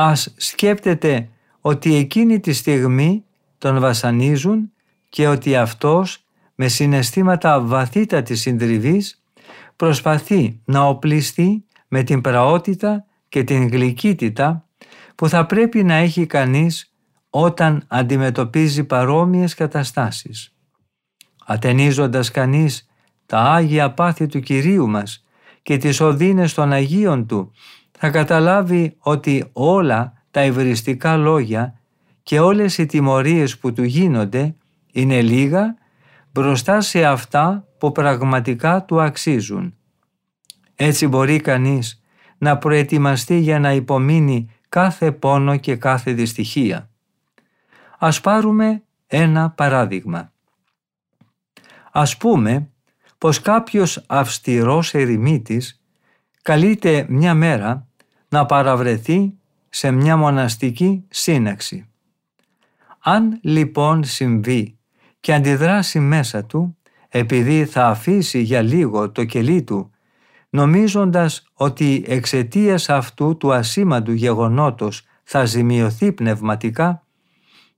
Ας 0.00 0.34
σκέπτεται 0.36 1.28
ότι 1.60 1.94
εκείνη 1.94 2.40
τη 2.40 2.52
στιγμή 2.52 3.24
τον 3.58 3.80
βασανίζουν 3.80 4.72
και 5.08 5.28
ότι 5.28 5.56
αυτός 5.56 6.24
με 6.54 6.68
συναισθήματα 6.68 7.60
βαθύτατης 7.60 8.40
συντριβής 8.40 9.22
προσπαθεί 9.76 10.60
να 10.64 10.82
οπλιστεί 10.82 11.64
με 11.88 12.02
την 12.02 12.20
πραότητα 12.20 13.04
και 13.28 13.44
την 13.44 13.68
γλυκύτητα 13.68 14.64
που 15.14 15.28
θα 15.28 15.46
πρέπει 15.46 15.84
να 15.84 15.94
έχει 15.94 16.26
κανείς 16.26 16.92
όταν 17.30 17.84
αντιμετωπίζει 17.88 18.84
παρόμοιες 18.84 19.54
καταστάσεις. 19.54 20.54
Ατενίζοντας 21.46 22.30
κανείς 22.30 22.88
τα 23.26 23.38
Άγια 23.38 23.92
πάθη 23.92 24.26
του 24.26 24.40
Κυρίου 24.40 24.88
μας 24.88 25.24
και 25.62 25.76
τις 25.76 26.00
οδύνες 26.00 26.54
των 26.54 26.72
Αγίων 26.72 27.26
Του, 27.26 27.52
θα 28.00 28.10
καταλάβει 28.10 28.96
ότι 28.98 29.48
όλα 29.52 30.12
τα 30.30 30.44
υβριστικά 30.44 31.16
λόγια 31.16 31.80
και 32.22 32.40
όλες 32.40 32.78
οι 32.78 32.86
τιμωρίες 32.86 33.58
που 33.58 33.72
του 33.72 33.82
γίνονται 33.82 34.54
είναι 34.92 35.22
λίγα 35.22 35.76
μπροστά 36.32 36.80
σε 36.80 37.04
αυτά 37.04 37.66
που 37.78 37.92
πραγματικά 37.92 38.84
του 38.84 39.00
αξίζουν. 39.00 39.74
Έτσι 40.74 41.06
μπορεί 41.06 41.40
κανείς 41.40 42.02
να 42.38 42.58
προετοιμαστεί 42.58 43.38
για 43.38 43.58
να 43.58 43.72
υπομείνει 43.72 44.50
κάθε 44.68 45.12
πόνο 45.12 45.56
και 45.56 45.76
κάθε 45.76 46.12
δυστυχία. 46.12 46.90
Ας 47.98 48.20
πάρουμε 48.20 48.82
ένα 49.06 49.50
παράδειγμα. 49.50 50.32
Ας 51.92 52.16
πούμε 52.16 52.70
πως 53.18 53.40
κάποιος 53.40 54.04
αυστηρός 54.06 54.94
ερημίτης 54.94 55.82
καλείται 56.42 57.06
μια 57.08 57.34
μέρα 57.34 57.87
να 58.28 58.46
παραβρεθεί 58.46 59.32
σε 59.68 59.90
μια 59.90 60.16
μοναστική 60.16 61.04
σύναξη. 61.08 61.88
Αν 62.98 63.38
λοιπόν 63.42 64.04
συμβεί 64.04 64.78
και 65.20 65.34
αντιδράσει 65.34 66.00
μέσα 66.00 66.44
του, 66.44 66.76
επειδή 67.08 67.64
θα 67.64 67.86
αφήσει 67.86 68.38
για 68.38 68.62
λίγο 68.62 69.10
το 69.10 69.24
κελί 69.24 69.62
του, 69.62 69.90
νομίζοντας 70.50 71.46
ότι 71.52 72.04
εξαιτίας 72.06 72.88
αυτού 72.88 73.36
του 73.36 73.52
ασήμαντου 73.52 74.12
γεγονότος 74.12 75.02
θα 75.24 75.44
ζημιωθεί 75.44 76.12
πνευματικά, 76.12 77.02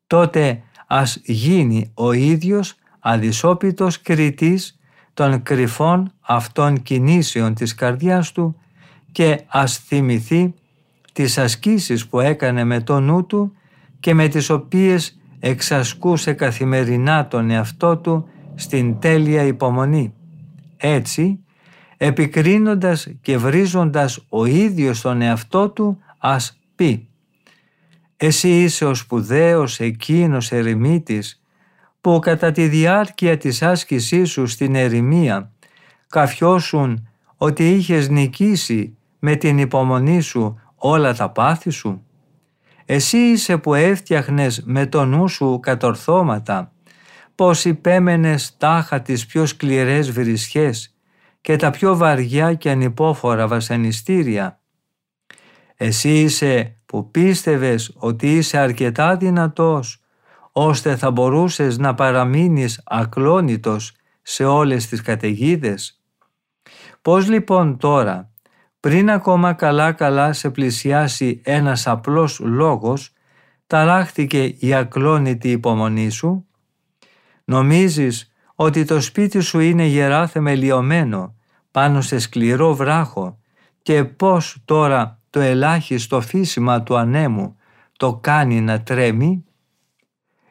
τότε 0.06 0.62
ας 0.86 1.20
γίνει 1.24 1.92
ο 1.94 2.12
ίδιος 2.12 2.74
αδυσόπιτος 3.00 4.02
κριτής 4.02 4.78
των 5.14 5.42
κρυφών 5.42 6.12
αυτών 6.20 6.82
κινήσεων 6.82 7.54
της 7.54 7.74
καρδιάς 7.74 8.32
του 8.32 8.59
και 9.12 9.40
ας 9.46 9.78
θυμηθεί 9.78 10.54
τις 11.12 11.38
ασκήσεις 11.38 12.06
που 12.06 12.20
έκανε 12.20 12.64
με 12.64 12.80
το 12.80 13.00
νου 13.00 13.26
του 13.26 13.52
και 14.00 14.14
με 14.14 14.28
τις 14.28 14.50
οποίες 14.50 15.18
εξασκούσε 15.40 16.32
καθημερινά 16.32 17.28
τον 17.28 17.50
εαυτό 17.50 17.96
του 17.96 18.28
στην 18.54 18.98
τέλεια 18.98 19.42
υπομονή. 19.42 20.14
Έτσι, 20.76 21.44
επικρίνοντας 21.96 23.08
και 23.20 23.38
βρίζοντας 23.38 24.24
ο 24.28 24.44
ίδιος 24.44 25.00
τον 25.00 25.22
εαυτό 25.22 25.68
του, 25.68 25.98
ας 26.18 26.58
πει 26.74 27.08
«Εσύ 28.16 28.62
είσαι 28.62 28.84
ο 28.84 28.94
σπουδαίος 28.94 29.80
εκείνος 29.80 30.52
ερημίτης 30.52 31.42
που 32.00 32.18
κατά 32.18 32.52
τη 32.52 32.68
διάρκεια 32.68 33.36
της 33.36 33.62
άσκησής 33.62 34.30
σου 34.30 34.46
στην 34.46 34.74
ερημία 34.74 35.52
καφιώσουν 36.08 37.08
ότι 37.36 37.70
είχες 37.70 38.08
νικήσει 38.08 38.96
με 39.20 39.36
την 39.36 39.58
υπομονή 39.58 40.20
σου 40.20 40.60
όλα 40.74 41.14
τα 41.14 41.30
πάθη 41.30 41.70
σου. 41.70 42.04
Εσύ 42.84 43.16
είσαι 43.16 43.58
που 43.58 43.74
έφτιαχνες 43.74 44.62
με 44.64 44.86
το 44.86 45.04
νου 45.04 45.28
σου 45.28 45.60
κατορθώματα, 45.62 46.72
πως 47.34 47.64
υπέμενες 47.64 48.56
τάχα 48.56 49.02
τις 49.02 49.26
πιο 49.26 49.46
σκληρές 49.46 50.10
βρισχές 50.10 50.94
και 51.40 51.56
τα 51.56 51.70
πιο 51.70 51.96
βαριά 51.96 52.54
και 52.54 52.70
ανυπόφορα 52.70 53.46
βασανιστήρια. 53.46 54.60
Εσύ 55.76 56.20
είσαι 56.20 56.76
που 56.86 57.10
πίστευες 57.10 57.92
ότι 57.96 58.36
είσαι 58.36 58.58
αρκετά 58.58 59.16
δυνατός, 59.16 60.00
ώστε 60.52 60.96
θα 60.96 61.10
μπορούσες 61.10 61.78
να 61.78 61.94
παραμείνεις 61.94 62.82
ακλόνητος 62.84 63.92
σε 64.22 64.44
όλες 64.44 64.86
τις 64.86 65.02
καταιγίδες. 65.02 66.00
Πώς 67.02 67.28
λοιπόν 67.28 67.78
τώρα, 67.78 68.29
πριν 68.80 69.10
ακόμα 69.10 69.52
καλά-καλά 69.52 70.32
σε 70.32 70.50
πλησιάσει 70.50 71.40
ένας 71.44 71.86
απλός 71.86 72.38
λόγος, 72.38 73.12
ταράχτηκε 73.66 74.44
η 74.44 74.74
ακλόνητη 74.74 75.50
υπομονή 75.50 76.10
σου. 76.10 76.46
Νομίζεις 77.44 78.32
ότι 78.54 78.84
το 78.84 79.00
σπίτι 79.00 79.40
σου 79.40 79.58
είναι 79.58 79.84
γερά 79.84 80.26
θεμελιωμένο 80.26 81.34
πάνω 81.70 82.00
σε 82.00 82.18
σκληρό 82.18 82.74
βράχο 82.74 83.38
και 83.82 84.04
πώς 84.04 84.62
τώρα 84.64 85.20
το 85.30 85.40
ελάχιστο 85.40 86.20
φύσιμα 86.20 86.82
του 86.82 86.96
ανέμου 86.96 87.56
το 87.96 88.14
κάνει 88.14 88.60
να 88.60 88.82
τρέμει; 88.82 89.44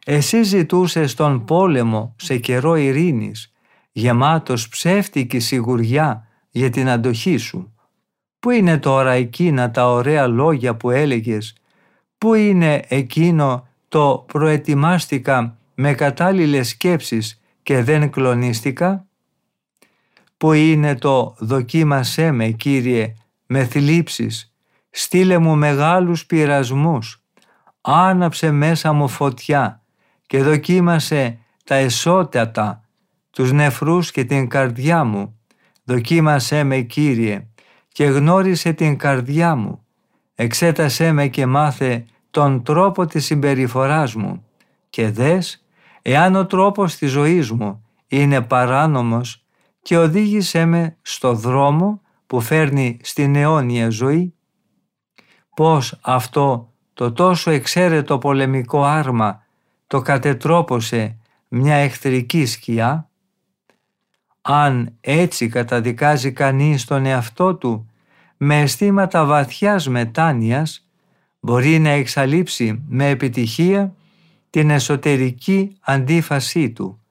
Εσύ 0.05 0.43
ζητούσες 0.43 1.13
τον 1.13 1.45
πόλεμο 1.45 2.15
σε 2.17 2.37
καιρό 2.37 2.75
ειρήνης, 2.75 3.53
γεμάτος 3.91 4.69
ψεύτικη 4.69 5.39
σιγουριά 5.39 6.27
για 6.49 6.69
την 6.69 6.89
αντοχή 6.89 7.37
σου. 7.37 7.73
Πού 8.39 8.49
είναι 8.49 8.77
τώρα 8.77 9.11
εκείνα 9.11 9.71
τα 9.71 9.91
ωραία 9.91 10.27
λόγια 10.27 10.75
που 10.75 10.89
έλεγες, 10.89 11.55
πού 12.17 12.33
είναι 12.33 12.83
εκείνο 12.87 13.67
το 13.87 14.25
προετοιμάστηκα 14.27 15.57
με 15.75 15.93
κατάλληλες 15.93 16.67
σκέψεις 16.67 17.41
και 17.63 17.83
δεν 17.83 18.11
κλονίστηκα; 18.11 19.05
Πού 20.37 20.53
είναι 20.53 20.95
το 20.95 21.35
δοκίμασέ 21.37 22.31
με 22.31 22.49
Κύριε 22.49 23.13
με 23.45 23.65
θλίψεις, 23.65 24.53
στείλε 24.89 25.37
μου 25.37 25.55
μεγάλους 25.55 26.25
πειρασμούς, 26.25 27.23
άναψε 27.81 28.51
μέσα 28.51 28.93
μου 28.93 29.07
φωτιά 29.07 29.83
και 30.27 30.43
δοκίμασε 30.43 31.37
τα 31.63 31.75
εσώτατα, 31.75 32.83
τους 33.29 33.51
νεφρούς 33.51 34.11
και 34.11 34.23
την 34.23 34.47
καρδιά 34.47 35.03
μου. 35.03 35.39
Δοκίμασέ 35.83 36.63
με 36.63 36.79
Κύριε 36.79 37.47
και 37.99 38.05
γνώρισε 38.05 38.73
την 38.73 38.97
καρδιά 38.97 39.55
μου. 39.55 39.85
Εξέτασέ 40.35 41.11
με 41.11 41.27
και 41.27 41.45
μάθε 41.45 42.05
τον 42.31 42.63
τρόπο 42.63 43.05
της 43.05 43.25
συμπεριφοράς 43.25 44.15
μου 44.15 44.45
και 44.89 45.09
δες 45.09 45.65
εάν 46.01 46.35
ο 46.35 46.45
τρόπος 46.45 46.95
της 46.95 47.11
ζωής 47.11 47.51
μου 47.51 47.85
είναι 48.07 48.41
παράνομος 48.41 49.45
και 49.81 49.97
οδήγησέ 49.97 50.65
με 50.65 50.97
στο 51.01 51.33
δρόμο 51.33 52.01
που 52.27 52.41
φέρνει 52.41 52.99
στην 53.03 53.35
αιώνια 53.35 53.89
ζωή. 53.89 54.33
Πώς 55.55 55.99
αυτό 56.01 56.73
το 56.93 57.11
τόσο 57.11 57.51
εξαίρετο 57.51 58.17
πολεμικό 58.17 58.83
άρμα 58.83 59.43
το 59.87 60.01
κατετρόπωσε 60.01 61.17
μια 61.47 61.75
εχθρική 61.75 62.45
σκιά; 62.45 63.09
Αν 64.41 64.97
έτσι 65.01 65.47
καταδικάζει 65.47 66.31
κανείς 66.31 66.85
τον 66.85 67.05
εαυτό 67.05 67.55
του 67.55 67.88
με 68.41 68.61
αισθήματα 68.61 69.25
βαθιάς 69.25 69.87
μετάνοιας, 69.87 70.87
μπορεί 71.39 71.79
να 71.79 71.89
εξαλείψει 71.89 72.83
με 72.87 73.09
επιτυχία 73.09 73.95
την 74.49 74.69
εσωτερική 74.69 75.77
αντίφασή 75.81 76.71
του. 76.71 77.01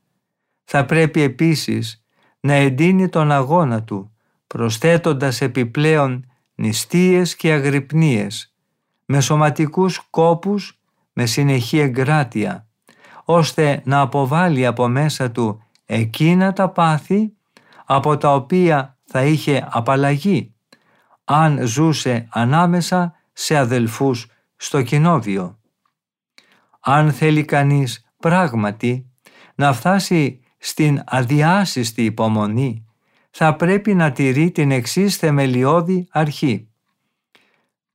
Θα 0.64 0.84
πρέπει 0.84 1.20
επίσης 1.20 2.04
να 2.40 2.52
εντείνει 2.52 3.08
τον 3.08 3.32
αγώνα 3.32 3.82
του, 3.82 4.12
προσθέτοντας 4.46 5.40
επιπλέον 5.40 6.26
νηστείες 6.54 7.36
και 7.36 7.52
αγρυπνίες, 7.52 8.54
με 9.04 9.20
σωματικούς 9.20 10.06
κόπους, 10.10 10.80
με 11.12 11.26
συνεχή 11.26 11.78
εγκράτεια, 11.78 12.66
ώστε 13.24 13.82
να 13.84 14.00
αποβάλει 14.00 14.66
από 14.66 14.88
μέσα 14.88 15.30
του 15.30 15.62
εκείνα 15.86 16.52
τα 16.52 16.68
πάθη 16.68 17.32
από 17.84 18.16
τα 18.16 18.34
οποία 18.34 18.98
θα 19.04 19.24
είχε 19.24 19.68
απαλλαγή, 19.70 20.52
αν 21.30 21.66
ζούσε 21.66 22.26
ανάμεσα 22.30 23.14
σε 23.32 23.56
αδελφούς 23.56 24.26
στο 24.56 24.82
κοινόβιο. 24.82 25.58
Αν 26.80 27.12
θέλει 27.12 27.44
κανείς 27.44 28.06
πράγματι 28.16 29.10
να 29.54 29.72
φτάσει 29.72 30.40
στην 30.58 31.02
αδιάσυστη 31.06 32.04
υπομονή, 32.04 32.86
θα 33.30 33.56
πρέπει 33.56 33.94
να 33.94 34.12
τηρεί 34.12 34.50
την 34.50 34.70
εξής 34.70 35.16
θεμελιώδη 35.16 36.08
αρχή. 36.10 36.68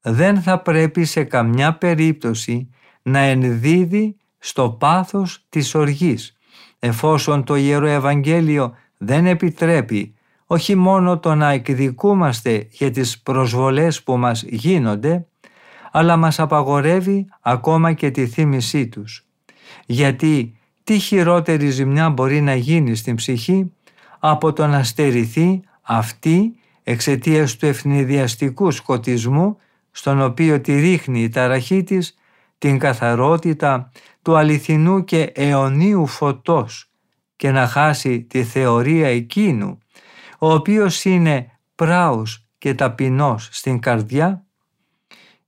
Δεν 0.01 0.41
θα 0.41 0.61
πρέπει 0.61 1.05
σε 1.05 1.23
καμιά 1.23 1.77
περίπτωση 1.77 2.69
να 3.01 3.19
ενδίδει 3.19 4.17
στο 4.37 4.69
πάθος 4.69 5.45
της 5.49 5.75
οργής, 5.75 6.37
εφόσον 6.79 7.43
το 7.43 7.55
Ιερό 7.55 7.87
Ευαγγέλιο 7.87 8.75
δεν 8.97 9.25
επιτρέπει 9.25 10.15
όχι 10.53 10.75
μόνο 10.75 11.19
το 11.19 11.35
να 11.35 11.49
εκδικούμαστε 11.51 12.67
για 12.71 12.91
τις 12.91 13.19
προσβολές 13.19 14.03
που 14.03 14.17
μας 14.17 14.43
γίνονται, 14.47 15.25
αλλά 15.91 16.17
μας 16.17 16.39
απαγορεύει 16.39 17.27
ακόμα 17.41 17.93
και 17.93 18.11
τη 18.11 18.27
θύμησή 18.27 18.87
τους. 18.87 19.25
Γιατί 19.85 20.57
τι 20.83 20.99
χειρότερη 20.99 21.69
ζημιά 21.69 22.09
μπορεί 22.09 22.41
να 22.41 22.55
γίνει 22.55 22.95
στην 22.95 23.15
ψυχή 23.15 23.71
από 24.19 24.53
το 24.53 24.67
να 24.67 24.83
στερηθεί 24.83 25.61
αυτή 25.81 26.55
εξαιτίας 26.83 27.55
του 27.55 27.65
ευνηδιαστικού 27.65 28.71
σκοτισμού 28.71 29.57
στον 29.91 30.21
οποίο 30.21 30.61
τη 30.61 30.79
ρίχνει 30.79 31.23
η 31.23 31.29
ταραχή 31.29 31.83
της 31.83 32.17
την 32.57 32.79
καθαρότητα 32.79 33.91
του 34.21 34.35
αληθινού 34.37 35.03
και 35.03 35.31
αιωνίου 35.35 36.07
φωτός 36.07 36.89
και 37.35 37.51
να 37.51 37.67
χάσει 37.67 38.21
τη 38.21 38.43
θεωρία 38.43 39.07
εκείνου 39.07 39.77
ο 40.43 40.53
οποίος 40.53 41.05
είναι 41.05 41.51
πράος 41.75 42.47
και 42.57 42.73
ταπεινός 42.73 43.49
στην 43.51 43.79
καρδιά; 43.79 44.45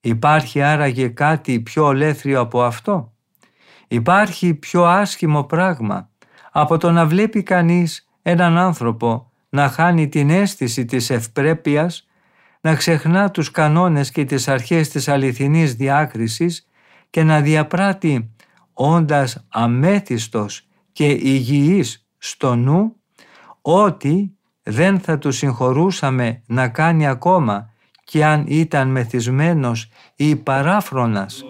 Υπάρχει 0.01 0.61
άραγε 0.61 1.07
κάτι 1.07 1.59
πιο 1.59 1.85
ολέθριο 1.85 2.39
από 2.39 2.63
αυτό; 2.63 3.13
Υπάρχει 3.87 4.53
πιο 4.53 4.85
άσχημο 4.85 5.43
πράγμα 5.43 6.09
από 6.51 6.77
το 6.77 6.91
να 6.91 7.05
βλέπει 7.05 7.43
κανείς 7.43 8.09
έναν 8.21 8.57
άνθρωπο 8.57 9.31
να 9.49 9.69
χάνει 9.69 10.09
την 10.09 10.29
αίσθηση 10.29 10.85
της 10.85 11.09
ευπρέπειας, 11.09 12.07
να 12.61 12.75
ξεχνά 12.75 13.31
τους 13.31 13.51
κανόνες 13.51 14.11
και 14.11 14.25
τις 14.25 14.47
αρχές 14.47 14.89
της 14.89 15.07
αληθινής 15.07 15.75
διάκρισης 15.75 16.67
και 17.09 17.23
να 17.23 17.41
διαπράττει 17.41 18.35
όντας 18.73 19.45
αμέθιστος 19.49 20.67
και 20.91 21.05
υγιής 21.07 22.07
στο 22.17 22.55
νου, 22.55 22.95
ότι 23.61 24.29
δεν 24.67 24.99
θα 24.99 25.17
του 25.17 25.31
συγχωρούσαμε 25.31 26.41
να 26.45 26.67
κάνει 26.67 27.07
ακόμα 27.07 27.69
και 28.03 28.25
αν 28.25 28.43
ήταν 28.47 28.87
μεθυσμένος 28.87 29.89
ή 30.15 30.35
παράφρονας. 30.35 31.43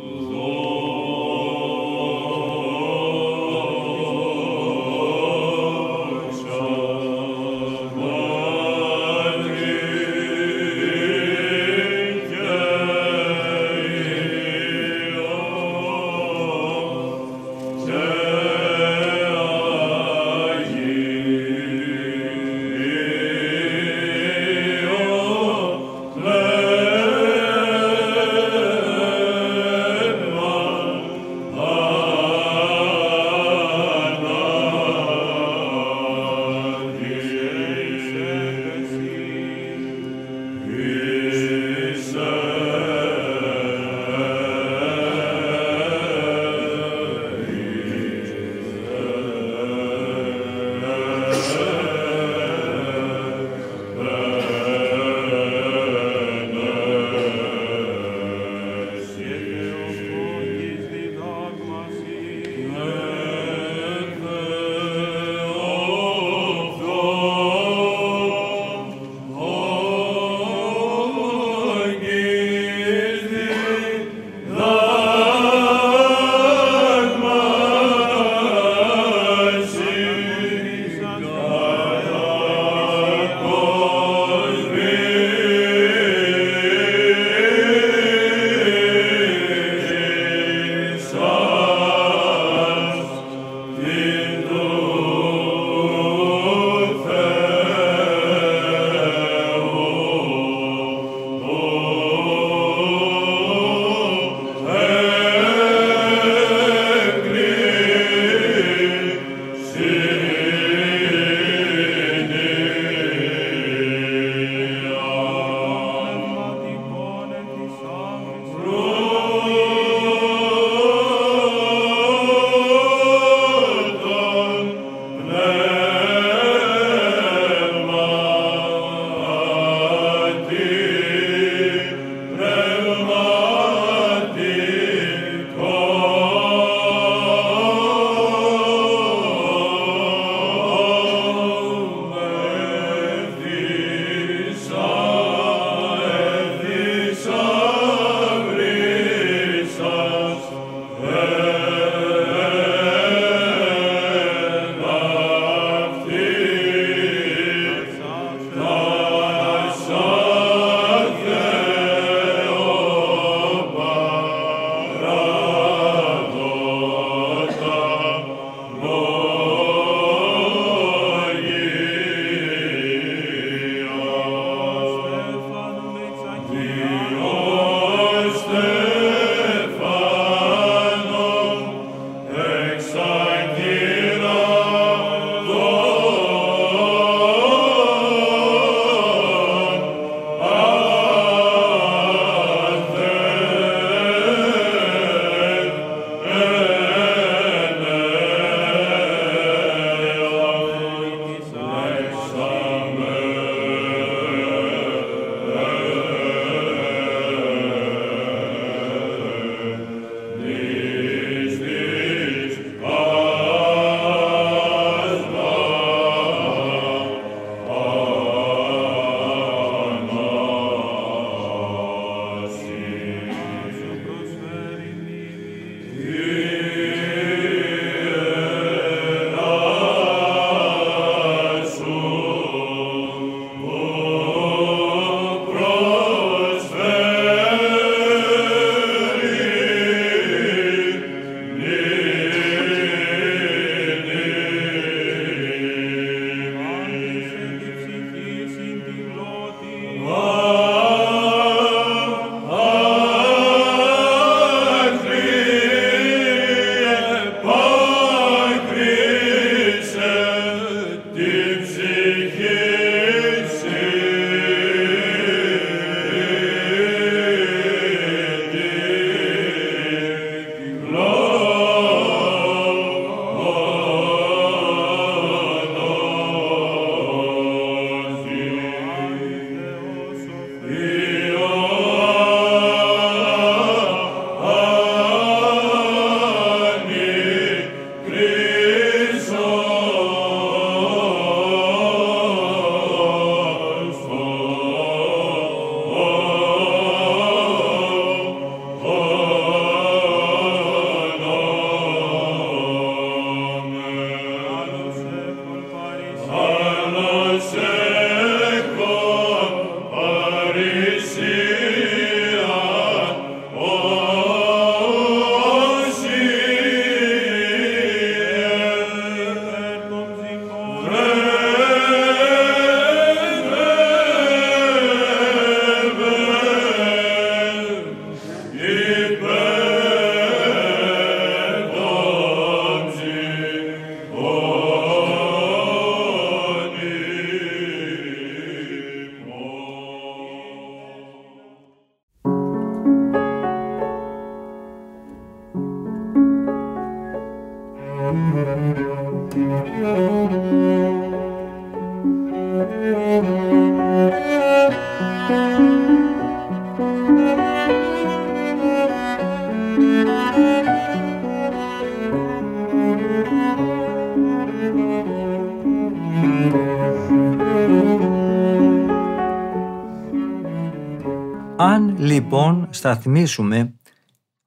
Σταθμίσουμε 372.86 373.74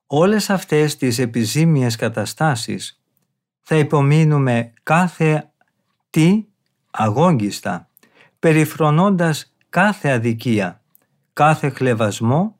όλες 0.06 0.50
αυτές 0.50 0.96
τις 0.96 1.18
επιζήμιες 1.18 1.96
καταστάσεις 1.96 3.02
θα 3.60 3.76
υπομείνουμε 3.76 4.72
κάθε 4.82 5.50
τι 6.10 6.44
αγόγγιστα, 6.90 7.88
περιφρονώντας 8.38 9.54
κάθε 9.68 10.10
αδικία, 10.10 10.82
κάθε 11.32 11.68
χλεβασμό 11.68 12.56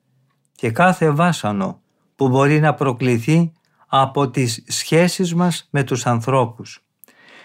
και 0.53 0.71
κάθε 0.71 1.11
βάσανο 1.11 1.81
που 2.17 2.29
μπορεί 2.29 2.61
να 2.61 2.75
προκληθεί 2.75 3.53
από 3.87 4.31
τις 4.31 4.64
σχέσεις 4.67 5.35
μας 5.35 5.69
με 5.71 5.85
τους 5.85 6.07
ανθρώπους. 6.07 6.85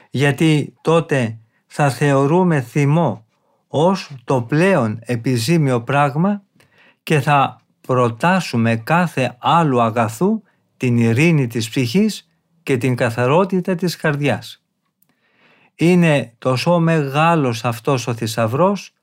Γιατί 0.09 0.73
τότε 0.81 1.39
θα 1.67 1.89
θεωρούμε 1.89 2.61
θυμό 2.61 3.25
ως 3.67 4.15
το 4.23 4.41
πλέον 4.41 4.99
επιζήμιο 5.01 5.81
πράγμα 5.81 6.43
και 7.03 7.19
θα 7.19 7.62
προτάσουμε 7.87 8.75
κάθε 8.75 9.35
άλλου 9.39 9.81
αγαθού 9.81 10.41
την 10.77 10.97
ειρήνη 10.97 11.47
της 11.47 11.69
ψυχής 11.69 12.29
και 12.63 12.77
την 12.77 12.95
καθαρότητα 12.95 13.75
της 13.75 13.95
καρδιάς. 13.95 14.63
Είναι 15.75 16.33
τόσο 16.37 16.79
μεγάλος 16.79 17.65
αυτός 17.65 18.07
ο 18.07 18.13
θησαυρός, 18.13 18.93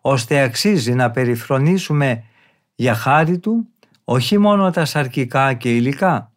ώστε 0.00 0.40
αξίζει 0.40 0.94
να 0.94 1.10
περιφρονήσουμε 1.10 2.24
για 2.74 2.94
χάρη 2.94 3.38
του 3.38 3.68
όχι 4.04 4.38
μόνο 4.38 4.70
τα 4.70 4.84
σαρκικά 4.84 5.54
και 5.54 5.74
υλικά, 5.74 6.32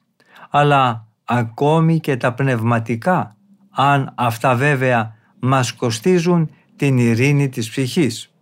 αλλά 0.49 1.07
ακόμη 1.23 1.99
και 1.99 2.17
τα 2.17 2.33
πνευματικά, 2.33 3.35
αν 3.69 4.13
αυτά 4.15 4.55
βέβαια 4.55 5.15
μας 5.39 5.73
κοστίζουν 5.73 6.51
την 6.75 6.97
ειρήνη 6.97 7.49
της 7.49 7.69
ψυχής. 7.69 8.33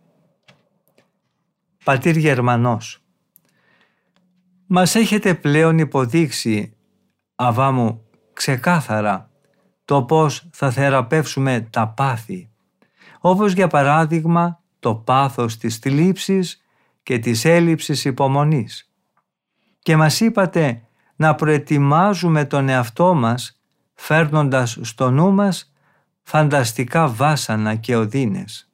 Πατήρ 1.83 2.17
Γερμανός 2.17 3.01
Μας 4.69 4.95
έχετε 4.95 5.33
πλέον 5.33 5.77
υποδείξει, 5.77 6.73
αβά 7.35 7.71
μου, 7.71 8.01
ξεκάθαρα 8.33 9.29
το 9.85 10.03
πώς 10.03 10.47
θα 10.51 10.71
θεραπεύσουμε 10.71 11.67
τα 11.69 11.87
πάθη, 11.87 12.49
όπως 13.19 13.53
για 13.53 13.67
παράδειγμα 13.67 14.61
το 14.79 14.95
πάθος 14.95 15.57
της 15.57 15.77
θλίψης 15.77 16.61
και 17.03 17.19
της 17.19 17.45
έλλειψης 17.45 18.05
υπομονής. 18.05 18.91
Και 19.79 19.95
μας 19.95 20.19
είπατε 20.19 20.81
να 21.15 21.35
προετοιμάζουμε 21.35 22.45
τον 22.45 22.69
εαυτό 22.69 23.13
μας 23.13 23.61
φέρνοντας 23.93 24.77
στο 24.81 25.11
νου 25.11 25.31
μας 25.31 25.73
φανταστικά 26.21 27.07
βάσανα 27.07 27.75
και 27.75 27.95
οδύνες. 27.95 28.71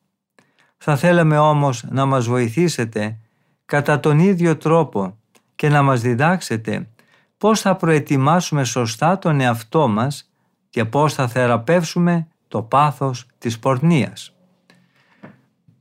Θα 0.77 0.95
θέλαμε 0.95 1.37
όμως 1.37 1.83
να 1.89 2.05
μας 2.05 2.25
βοηθήσετε 2.27 3.19
κατά 3.65 3.99
τον 3.99 4.19
ίδιο 4.19 4.57
τρόπο 4.57 5.17
και 5.63 5.69
να 5.69 5.81
μας 5.81 6.01
διδάξετε 6.01 6.89
πώς 7.37 7.61
θα 7.61 7.75
προετοιμάσουμε 7.75 8.63
σωστά 8.63 9.17
τον 9.17 9.39
εαυτό 9.39 9.87
μας 9.87 10.31
και 10.69 10.85
πώς 10.85 11.13
θα 11.13 11.27
θεραπεύσουμε 11.27 12.27
το 12.47 12.61
πάθος 12.61 13.25
της 13.37 13.59
πορνείας. 13.59 14.35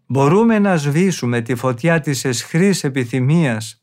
Μπορούμε 0.06 0.58
να 0.58 0.76
σβήσουμε 0.76 1.40
τη 1.40 1.54
φωτιά 1.54 2.00
της 2.00 2.24
εσχρής 2.24 2.84
επιθυμίας 2.84 3.82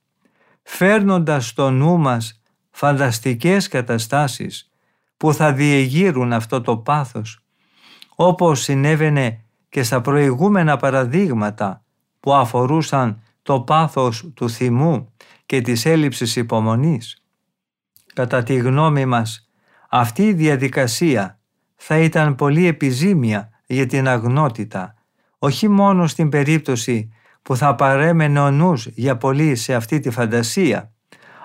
φέρνοντας 0.64 1.48
στο 1.48 1.70
νου 1.70 1.98
μας 1.98 2.42
φανταστικές 2.70 3.68
καταστάσεις 3.68 4.72
που 5.18 5.34
θα 5.34 5.54
διεγείρουν 5.54 6.34
αυτό 6.34 6.62
το 6.62 6.78
πάθος 6.78 7.40
όπως 8.16 8.62
συνέβαινε 8.62 9.44
και 9.70 9.84
στα 9.84 10.02
προηγούμενα 10.02 10.78
παραδείγματα 10.78 11.84
που 12.20 12.34
αφορούσαν 12.34 13.22
το 13.42 13.62
πάθος 13.62 14.30
του 14.34 14.50
θυμού 14.50 15.09
και 15.50 15.62
της 15.62 15.86
έλλειψης 15.86 16.36
υπομονής. 16.36 17.24
Κατά 18.14 18.44
τη 18.44 18.56
γνώμη 18.56 19.06
μας, 19.06 19.50
αυτή 19.90 20.28
η 20.28 20.34
διαδικασία 20.34 21.40
θα 21.76 21.98
ήταν 21.98 22.36
πολύ 22.36 22.66
επιζήμια 22.66 23.50
για 23.66 23.86
την 23.86 24.08
αγνότητα, 24.08 24.94
όχι 25.40 25.68
μόνο 25.68 26.08
στην 26.08 26.30
περίπτωση 26.30 27.12
που 27.42 27.56
θα 27.56 27.76
παρέμενε 27.76 28.40
ο 28.40 28.52
νους 28.52 28.88
για 28.88 29.18
πολύ 29.18 29.56
σε 29.56 29.74
αυτή 29.74 30.00
τη 30.00 30.10
φαντασία, 30.10 30.94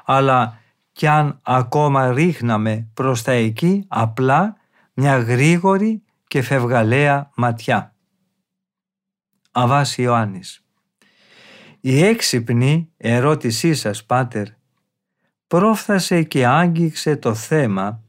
αλλά 0.04 0.58
κι 0.92 1.06
αν 1.06 1.40
ακόμα 1.42 2.12
ρίχναμε 2.12 2.90
προς 2.94 3.22
τα 3.22 3.32
εκεί 3.32 3.84
απλά 3.88 4.56
μια 4.94 5.18
γρήγορη 5.18 6.02
και 6.26 6.42
φευγαλαία 6.42 7.30
ματιά. 7.36 7.94
Αβάς 9.50 9.98
Ιωάννης 9.98 10.63
Η 11.86 12.04
έξυπνη 12.04 12.92
ερώτησή 12.96 13.74
σας, 13.74 14.04
Πάτερ, 14.04 14.46
πρόφθασε 15.46 16.22
και 16.22 16.46
άγγιξε 16.46 17.16
το 17.16 17.34
θέμα 17.34 18.02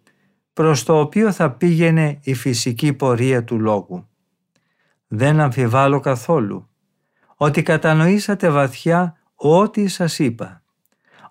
προς 0.53 0.83
το 0.83 0.99
οποίο 0.99 1.31
θα 1.31 1.51
πήγαινε 1.51 2.19
η 2.21 2.33
φυσική 2.33 2.93
πορεία 2.93 3.43
του 3.43 3.59
λόγου. 3.59 4.07
Δεν 5.07 5.39
αμφιβάλλω 5.39 5.99
καθόλου 5.99 6.69
ότι 7.35 7.63
κατανοήσατε 7.63 8.49
βαθιά 8.49 9.17
ό,τι 9.35 9.87
σας 9.87 10.19
είπα, 10.19 10.63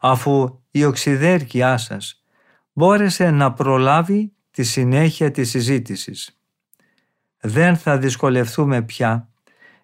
αφού 0.00 0.61
η 0.70 0.85
οξυδέρκειά 0.85 1.76
σας 1.76 2.24
μπόρεσε 2.72 3.30
να 3.30 3.52
προλάβει 3.52 4.33
τη 4.50 4.62
συνέχεια 4.62 5.30
της 5.30 5.50
συζήτησης. 5.50 6.38
Δεν 7.40 7.76
θα 7.76 7.98
δυσκολευτούμε 7.98 8.83
πια, 8.83 9.28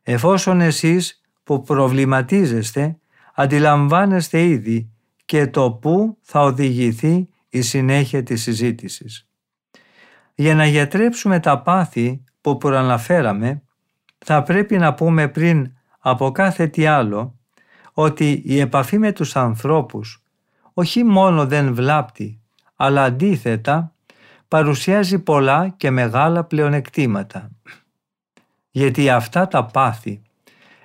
εφόσον 0.02 0.60
εσείς 0.60 1.19
που 1.50 1.62
προβληματίζεστε 1.62 2.98
αντιλαμβάνεστε 3.34 4.42
ήδη 4.42 4.90
και 5.24 5.46
το 5.46 5.70
πού 5.70 6.18
θα 6.20 6.40
οδηγηθεί 6.40 7.28
η 7.48 7.60
συνέχεια 7.60 8.22
της 8.22 8.42
συζήτησης. 8.42 9.28
Για 10.34 10.54
να 10.54 10.66
γιατρέψουμε 10.66 11.40
τα 11.40 11.62
πάθη 11.62 12.24
που 12.40 12.56
προαναφέραμε, 12.56 13.62
θα 14.18 14.42
πρέπει 14.42 14.78
να 14.78 14.94
πούμε 14.94 15.28
πριν 15.28 15.72
από 15.98 16.30
κάθε 16.30 16.66
τι 16.66 16.86
άλλο 16.86 17.38
ότι 17.92 18.42
η 18.44 18.58
επαφή 18.60 18.98
με 18.98 19.12
τους 19.12 19.36
ανθρώπους 19.36 20.22
όχι 20.74 21.04
μόνο 21.04 21.46
δεν 21.46 21.74
βλάπτει, 21.74 22.40
αλλά 22.76 23.04
αντίθετα 23.04 23.94
παρουσιάζει 24.48 25.18
πολλά 25.18 25.68
και 25.76 25.90
μεγάλα 25.90 26.44
πλεονεκτήματα. 26.44 27.50
Γιατί 28.70 29.10
αυτά 29.10 29.48
τα 29.48 29.64
πάθη 29.66 30.22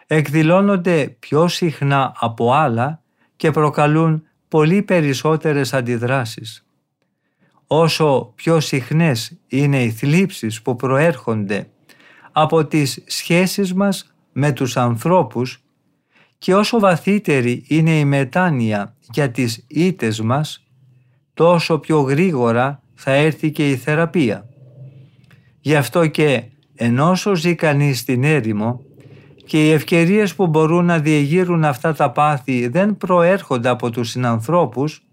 εκδηλώνονται 0.07 1.15
πιο 1.19 1.47
συχνά 1.47 2.13
από 2.19 2.53
άλλα 2.53 3.01
και 3.35 3.51
προκαλούν 3.51 4.23
πολύ 4.47 4.81
περισσότερες 4.81 5.73
αντιδράσεις. 5.73 6.65
Όσο 7.67 8.31
πιο 8.35 8.59
συχνές 8.59 9.37
είναι 9.47 9.83
οι 9.83 9.91
θλίψεις 9.91 10.61
που 10.61 10.75
προέρχονται 10.75 11.69
από 12.31 12.65
τις 12.65 13.03
σχέσεις 13.05 13.73
μας 13.73 14.15
με 14.31 14.51
τους 14.51 14.77
ανθρώπους 14.77 15.63
και 16.37 16.55
όσο 16.55 16.79
βαθύτερη 16.79 17.65
είναι 17.67 17.99
η 17.99 18.05
μετάνοια 18.05 18.95
για 19.11 19.31
τις 19.31 19.65
ήτες 19.67 20.21
μας, 20.21 20.63
τόσο 21.33 21.79
πιο 21.79 21.99
γρήγορα 21.99 22.83
θα 22.93 23.11
έρθει 23.11 23.51
και 23.51 23.69
η 23.69 23.75
θεραπεία. 23.75 24.49
Γι' 25.59 25.75
αυτό 25.75 26.07
και 26.07 26.43
ενώ 26.75 27.15
ζει 27.35 27.55
κανείς 27.55 27.99
στην 27.99 28.23
έρημο 28.23 28.84
και 29.45 29.65
οι 29.65 29.71
ευκαιρίες 29.71 30.35
που 30.35 30.47
μπορούν 30.47 30.85
να 30.85 30.99
διεγείρουν 30.99 31.65
αυτά 31.65 31.93
τα 31.93 32.11
πάθη 32.11 32.67
δεν 32.67 32.97
προέρχονται 32.97 33.69
από 33.69 33.89
τους 33.89 34.09
συνανθρώπους, 34.09 35.03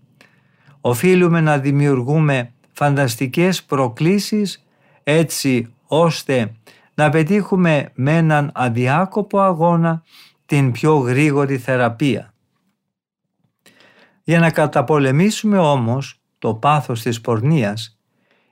οφείλουμε 0.81 1.41
να 1.41 1.59
δημιουργούμε 1.59 2.53
φανταστικές 2.73 3.63
προκλήσεις 3.63 4.65
έτσι 5.05 5.75
ώστε 5.87 6.53
να 6.95 7.11
πετύχουμε 7.11 7.91
με 7.95 8.17
έναν 8.17 8.51
αδιάκοπο 8.55 9.41
αγώνα 9.41 10.03
την 10.47 10.73
πιο 10.73 10.97
γρήγορη 10.97 11.59
θεραπεία. 11.59 12.35
Για 14.25 14.39
να 14.39 14.51
καταπολεμήσουμε 14.51 15.59
όμως 15.59 16.21
το 16.39 16.55
πάθος 16.55 17.03
της 17.03 17.21
πορνείας, 17.21 17.99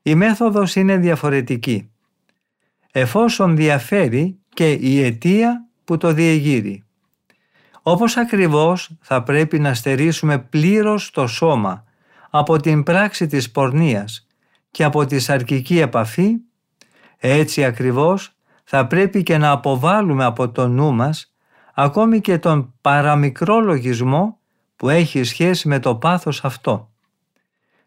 η 0.03 0.15
μέθοδος 0.15 0.77
είναι 0.77 0.97
διαφορετική, 0.97 1.91
εφόσον 2.93 3.57
διαφέρει 3.57 4.39
και 4.55 4.73
η 4.73 5.03
αιτία 5.03 5.70
που 5.91 5.97
το 5.97 6.13
διεγείρει. 6.13 6.85
Όπως 7.83 8.17
ακριβώς 8.17 8.91
θα 9.01 9.23
πρέπει 9.23 9.59
να 9.59 9.75
στερήσουμε 9.75 10.39
πλήρως 10.39 11.11
το 11.11 11.27
σώμα 11.27 11.85
από 12.31 12.61
την 12.61 12.83
πράξη 12.83 13.27
της 13.27 13.51
πορνείας 13.51 14.27
και 14.71 14.85
από 14.85 15.07
τη 15.07 15.19
σαρκική 15.19 15.79
επαφή, 15.79 16.37
έτσι 17.19 17.65
ακριβώς 17.65 18.37
θα 18.65 18.87
πρέπει 18.87 19.23
και 19.23 19.39
να 19.39 19.51
αποβάλουμε 19.51 20.25
από 20.25 20.51
το 20.51 20.69
νου 20.69 20.93
μας 20.93 21.35
ακόμη 21.75 22.21
και 22.21 22.39
τον 22.39 22.75
παραμικρό 22.81 23.61
λογισμό 23.61 24.39
που 24.77 24.89
έχει 24.89 25.23
σχέση 25.23 25.69
με 25.69 25.79
το 25.79 25.95
πάθος 25.95 26.45
αυτό. 26.45 26.91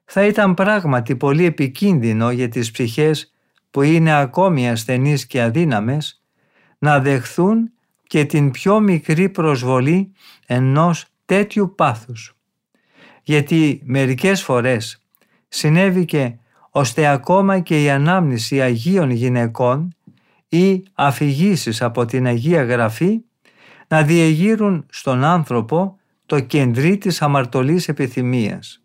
Θα 0.06 0.26
ήταν 0.26 0.54
πράγματι 0.54 1.16
πολύ 1.16 1.46
επικίνδυνο 1.46 2.32
για 2.32 2.50
τις 2.50 2.72
ψυχές 2.72 3.34
που 3.72 3.82
είναι 3.82 4.14
ακόμη 4.14 4.70
ασθενείς 4.70 5.26
και 5.26 5.42
αδύναμες 5.42 6.24
να 6.78 7.00
δεχθούν 7.00 7.72
και 8.08 8.26
την 8.26 8.52
πιο 8.52 8.80
μικρή 8.80 9.30
προσβολή 9.30 10.12
ενός 10.46 11.06
τέτοιου 11.26 11.74
πάθους. 11.76 12.36
Γιατί 13.24 13.82
μερικές 13.86 14.44
φορές 14.44 15.02
συνέβηκε 15.48 16.40
ώστε 16.70 17.08
ακόμα 17.08 17.60
και 17.60 17.84
η 17.84 17.90
ανάμνηση 17.90 18.62
Αγίων 18.62 19.10
γυναικών 19.10 19.96
ή 20.48 20.84
αφηγήσεις 20.94 21.82
από 21.82 22.06
την 22.06 22.26
Αγία 22.26 22.64
Γραφή 22.64 23.22
να 23.88 24.04
διεγείρουν 24.04 24.86
στον 24.90 25.24
άνθρωπο 25.24 25.98
το 26.26 26.40
κεντρί 26.40 26.98
της 26.98 27.22
αμαρτωλής 27.22 27.88
επιθυμίας. 27.88 28.82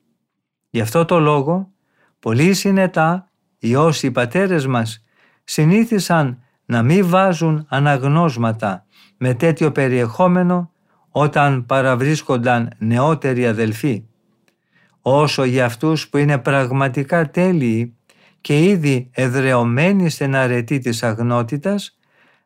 Γι' 0.70 0.80
αυτό 0.80 1.04
το 1.04 1.20
λόγο, 1.20 1.70
πολύ 2.18 2.54
συνετά 2.54 3.30
οι 3.58 3.74
όσοι 3.74 4.10
πατέρες 4.10 4.66
μας 4.66 5.04
συνήθισαν 5.44 6.42
να 6.64 6.82
μην 6.82 7.08
βάζουν 7.08 7.66
αναγνώσματα 7.68 8.86
με 9.18 9.34
τέτοιο 9.34 9.72
περιεχόμενο 9.72 10.70
όταν 11.10 11.66
παραβρίσκονταν 11.66 12.70
νεότεροι 12.78 13.46
αδελφοί. 13.46 14.04
Όσο 15.02 15.44
για 15.44 15.64
αυτούς 15.64 16.08
που 16.08 16.16
είναι 16.16 16.38
πραγματικά 16.38 17.30
τέλειοι 17.30 17.96
και 18.40 18.64
ήδη 18.64 19.10
εδρεωμένοι 19.12 20.10
στην 20.10 20.36
αρετή 20.36 20.78
της 20.78 21.02
αγνότητας, 21.02 21.98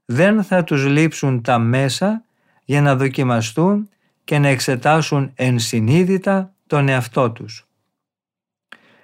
δεν 0.05 0.43
θα 0.43 0.65
τους 0.65 0.87
λείψουν 0.87 1.43
τα 1.43 1.59
μέσα 1.59 2.25
για 2.65 2.83
να 2.83 2.97
δοκιμαστούν 2.97 3.89
και 4.25 4.39
να 4.39 4.49
εξετάσουν 4.49 5.33
ενσυνείδητα 5.35 6.55
τον 6.67 6.89
εαυτό 6.89 7.31
τους. 7.31 7.67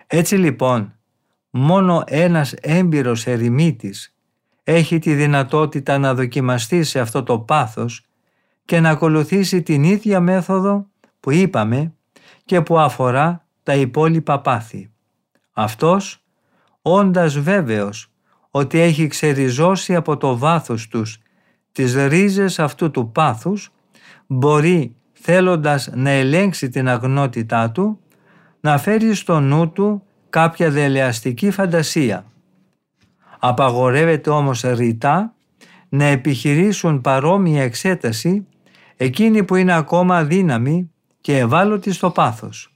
Έτσι 0.06 0.36
λοιπόν, 0.36 0.94
μόνο 1.50 2.04
ένας 2.06 2.52
έμπειρος 2.52 3.26
ερημίτης 3.26 4.17
έχει 4.70 4.98
τη 4.98 5.14
δυνατότητα 5.14 5.98
να 5.98 6.14
δοκιμαστεί 6.14 6.82
σε 6.82 7.00
αυτό 7.00 7.22
το 7.22 7.38
πάθος 7.38 8.06
και 8.64 8.80
να 8.80 8.90
ακολουθήσει 8.90 9.62
την 9.62 9.82
ίδια 9.82 10.20
μέθοδο 10.20 10.86
που 11.20 11.30
είπαμε 11.30 11.94
και 12.44 12.60
που 12.60 12.78
αφορά 12.78 13.46
τα 13.62 13.74
υπόλοιπα 13.74 14.40
πάθη. 14.40 14.90
Αυτός, 15.52 16.24
όντας 16.82 17.38
βέβαιος 17.38 18.10
ότι 18.50 18.80
έχει 18.80 19.06
ξεριζώσει 19.06 19.94
από 19.94 20.16
το 20.16 20.38
βάθος 20.38 20.88
τους 20.88 21.18
τις 21.72 21.94
ρίζες 21.94 22.58
αυτού 22.58 22.90
του 22.90 23.12
πάθους, 23.12 23.72
μπορεί 24.26 24.96
θέλοντας 25.12 25.90
να 25.94 26.10
ελέγξει 26.10 26.68
την 26.68 26.88
αγνότητά 26.88 27.70
του, 27.70 28.00
να 28.60 28.78
φέρει 28.78 29.14
στο 29.14 29.40
νου 29.40 29.72
του 29.72 30.02
κάποια 30.30 30.70
δελεαστική 30.70 31.50
φαντασία. 31.50 32.24
Απαγορεύεται 33.38 34.30
όμως 34.30 34.60
ρητά 34.60 35.34
να 35.88 36.04
επιχειρήσουν 36.04 37.00
παρόμοια 37.00 37.62
εξέταση 37.62 38.46
εκείνοι 38.96 39.44
που 39.44 39.54
είναι 39.54 39.72
ακόμα 39.72 40.16
αδύναμοι 40.16 40.90
και 41.20 41.38
ευάλωτοι 41.38 41.92
στο 41.92 42.10
πάθος. 42.10 42.72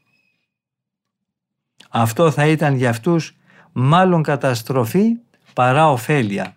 Αυτό 1.90 2.30
θα 2.30 2.46
ήταν 2.46 2.76
για 2.76 2.90
αυτούς 2.90 3.36
μάλλον 3.72 4.22
καταστροφή 4.22 5.16
παρά 5.52 5.90
ωφέλεια. 5.90 6.56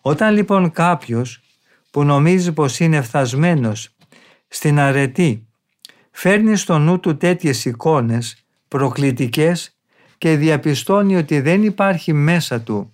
Όταν 0.00 0.34
λοιπόν 0.34 0.70
κάποιος 0.70 1.40
που 1.90 2.04
νομίζει 2.04 2.52
πως 2.52 2.80
είναι 2.80 3.02
φθασμένος 3.02 3.94
στην 4.48 4.78
αρετή 4.78 5.46
φέρνει 6.10 6.56
στο 6.56 6.78
νου 6.78 7.00
του 7.00 7.16
τέτοιες 7.16 7.64
εικόνες 7.64 8.44
προκλητικές 8.68 9.79
και 10.20 10.36
διαπιστώνει 10.36 11.16
ότι 11.16 11.40
δεν 11.40 11.62
υπάρχει 11.62 12.12
μέσα 12.12 12.60
του 12.60 12.92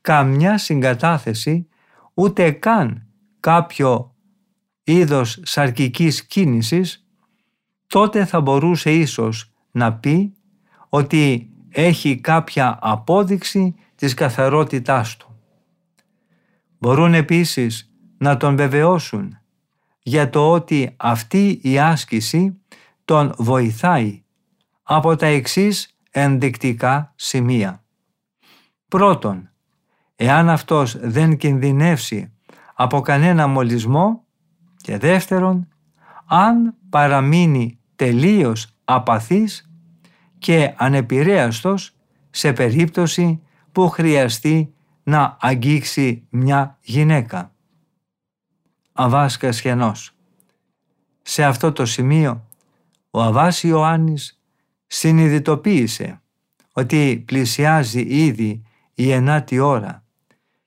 καμιά 0.00 0.58
συγκατάθεση 0.58 1.68
ούτε 2.14 2.50
καν 2.50 3.06
κάποιο 3.40 4.14
είδος 4.84 5.40
σαρκικής 5.42 6.24
κίνησης, 6.26 7.06
τότε 7.86 8.24
θα 8.24 8.40
μπορούσε 8.40 8.92
ίσως 8.92 9.52
να 9.70 9.92
πει 9.92 10.34
ότι 10.88 11.50
έχει 11.68 12.16
κάποια 12.16 12.78
απόδειξη 12.80 13.74
της 13.94 14.14
καθαρότητάς 14.14 15.16
του. 15.16 15.36
Μπορούν 16.78 17.14
επίσης 17.14 17.92
να 18.18 18.36
τον 18.36 18.56
βεβαιώσουν 18.56 19.38
για 20.02 20.30
το 20.30 20.52
ότι 20.52 20.94
αυτή 20.96 21.58
η 21.62 21.78
άσκηση 21.78 22.60
τον 23.04 23.34
βοηθάει 23.38 24.22
από 24.82 25.16
τα 25.16 25.26
εξής 25.26 25.97
ενδεικτικά 26.10 27.12
σημεία. 27.16 27.84
Πρώτον, 28.88 29.50
εάν 30.16 30.48
αυτός 30.48 30.96
δεν 31.00 31.36
κινδυνεύσει 31.36 32.32
από 32.74 33.00
κανένα 33.00 33.46
μολυσμό 33.46 34.24
και 34.76 34.98
δεύτερον, 34.98 35.68
αν 36.26 36.74
παραμείνει 36.90 37.78
τελείως 37.96 38.74
απαθής 38.84 39.70
και 40.38 40.74
ανεπηρέαστος 40.76 41.96
σε 42.30 42.52
περίπτωση 42.52 43.42
που 43.72 43.88
χρειαστεί 43.88 44.74
να 45.02 45.36
αγγίξει 45.40 46.26
μια 46.30 46.78
γυναίκα. 46.80 47.52
Αβάς 48.92 49.36
Κασιανός 49.36 50.14
Σε 51.22 51.44
αυτό 51.44 51.72
το 51.72 51.86
σημείο 51.86 52.46
ο 53.10 53.22
Αβάς 53.22 53.62
Ιωάννης 53.62 54.37
συνειδητοποίησε 54.88 56.20
ότι 56.72 57.22
πλησιάζει 57.26 58.00
ήδη 58.00 58.62
η 58.94 59.10
ενάτη 59.10 59.58
ώρα 59.58 60.04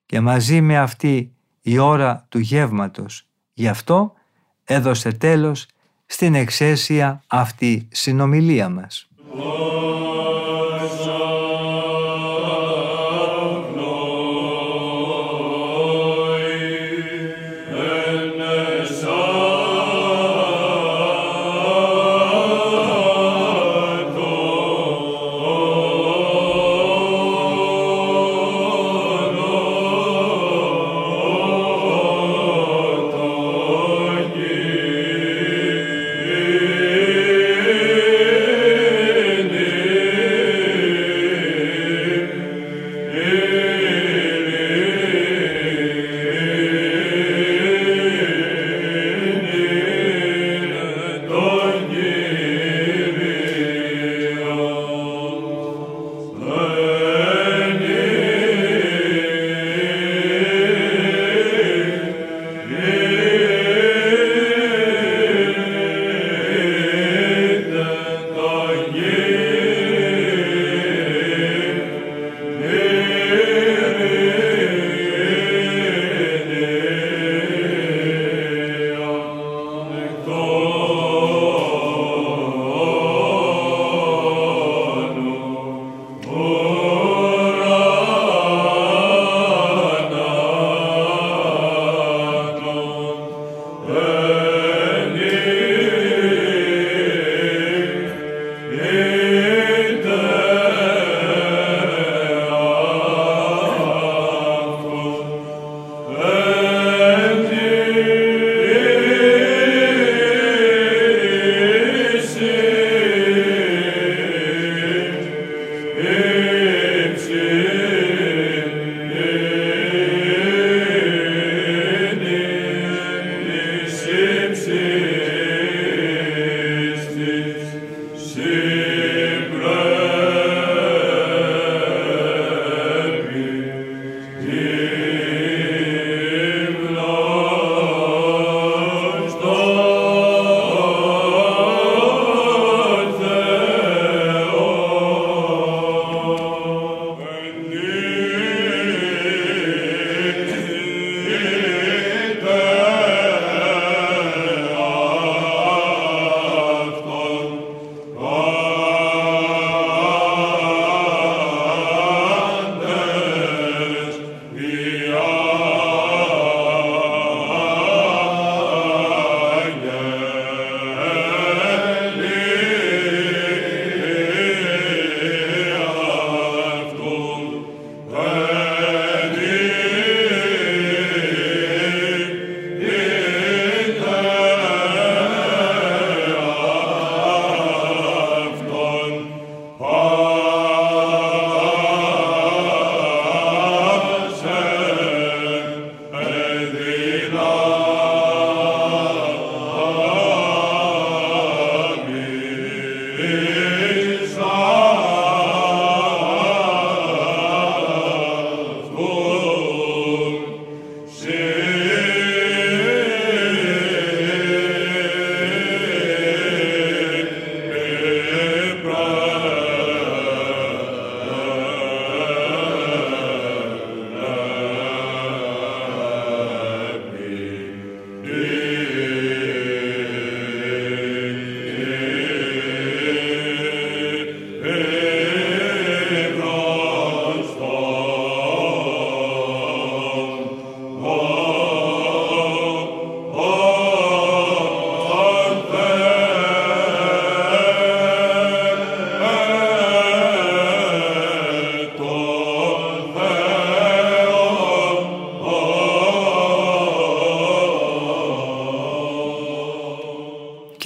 και 0.05 0.19
μαζί 0.19 0.61
με 0.61 0.77
αυτή 0.77 1.35
η 1.61 1.77
ώρα 1.77 2.25
του 2.29 2.39
γεύματος. 2.39 3.27
Γι' 3.53 3.67
αυτό 3.67 4.13
έδωσε 4.63 5.11
τέλος 5.11 5.67
στην 6.05 6.35
εξαίσια 6.35 7.23
αυτή 7.27 7.87
συνομιλία 7.91 8.69
μας. 8.69 9.09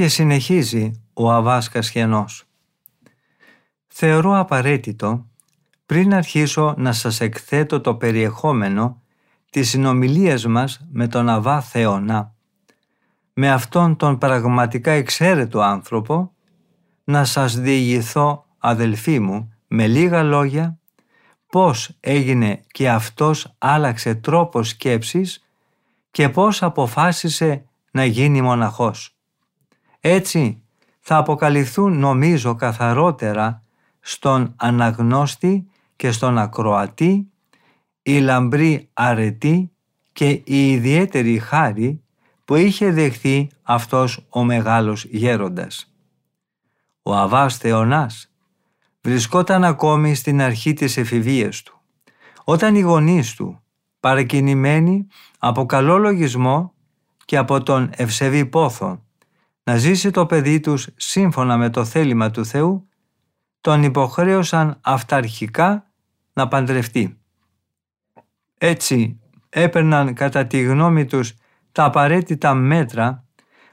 Και 0.06 0.12
συνεχίζει 0.12 0.92
ο 1.14 1.32
Αβάς 1.32 1.70
Κασχενός. 1.70 2.44
Θεωρώ 3.88 4.40
απαραίτητο 4.40 5.26
πριν 5.86 6.14
αρχίσω 6.14 6.74
να 6.78 6.92
σας 6.92 7.22
εκθέτω 7.22 7.82
το 7.82 7.96
περιεχόμενο 7.96 9.02
της 9.50 9.70
συνομιλίας 9.70 10.46
μας 10.46 10.86
με 10.92 11.08
τον 11.08 11.30
Αβά 11.30 11.62
Θεονά, 11.62 12.36
με 13.34 13.52
αυτόν 13.52 13.96
τον 13.96 14.18
πραγματικά 14.18 14.92
εξαίρετο 14.92 15.62
άνθρωπο, 15.62 16.34
να 17.04 17.24
σας 17.26 17.60
διηγηθώ, 17.60 18.46
αδελφοί 18.58 19.20
μου, 19.20 19.54
με 19.68 19.88
λίγα 19.88 20.24
λόγια, 20.24 20.80
πώς 21.48 21.98
έγινε 22.00 22.64
και 22.68 22.90
αυτός 22.90 23.56
άλλαξε 23.58 24.16
τρόπος 24.16 24.70
σκέψης 24.70 25.44
και 26.12 26.30
πώς 26.30 26.64
αποφάσισε 26.64 27.66
να 27.92 28.06
γίνει 28.06 28.42
μοναχός. 28.42 29.15
Έτσι 30.08 30.62
θα 31.00 31.18
αποκαλυφθούν 31.18 32.00
νομίζω 32.00 32.56
καθαρότερα 32.56 33.64
στον 34.00 34.54
αναγνώστη 34.56 35.68
και 35.96 36.12
στον 36.12 36.38
ακροατή 36.38 37.32
η 38.02 38.20
λαμπρή 38.20 38.90
αρετή 38.94 39.72
και 40.14 40.30
η 40.30 40.72
ιδιαίτερη 40.72 41.40
χάρη 41.40 42.04
που 42.46 42.56
είχε 42.56 42.92
δεχθεί 42.92 43.50
αυτός 43.62 44.26
ο 44.30 44.44
μεγάλος 44.44 45.04
γέροντας. 45.04 45.94
Ο 47.02 47.16
Αβάς 47.16 47.58
Θεονάς 47.58 48.34
βρισκόταν 49.02 49.64
ακόμη 49.64 50.16
στην 50.16 50.42
αρχή 50.42 50.74
της 50.74 50.98
εφηβείας 50.98 51.64
του, 51.64 51.82
όταν 52.44 52.76
οι 52.76 52.82
γονείς 52.82 53.34
του, 53.36 53.62
παρακινημένοι 54.00 55.08
από 55.40 55.66
καλό 55.66 55.98
λογισμό 55.98 56.74
και 57.26 57.38
από 57.38 57.64
τον 57.64 57.90
ευσεβή 57.96 58.46
πόθο, 58.46 59.05
να 59.68 59.78
ζήσει 59.78 60.12
το 60.12 60.26
παιδί 60.26 60.60
τους 60.60 60.88
σύμφωνα 60.96 61.58
με 61.58 61.70
το 61.70 61.86
θέλημα 61.86 62.32
του 62.32 62.46
Θεού, 62.46 62.88
τον 63.62 63.84
υποχρέωσαν 63.84 64.78
αυταρχικά 64.82 65.92
να 66.34 66.48
παντρευτεί. 66.48 67.18
Έτσι 68.58 69.20
έπαιρναν 69.50 70.14
κατά 70.14 70.46
τη 70.46 70.62
γνώμη 70.62 71.06
τους 71.06 71.34
τα 71.72 71.84
απαραίτητα 71.84 72.54
μέτρα 72.54 73.26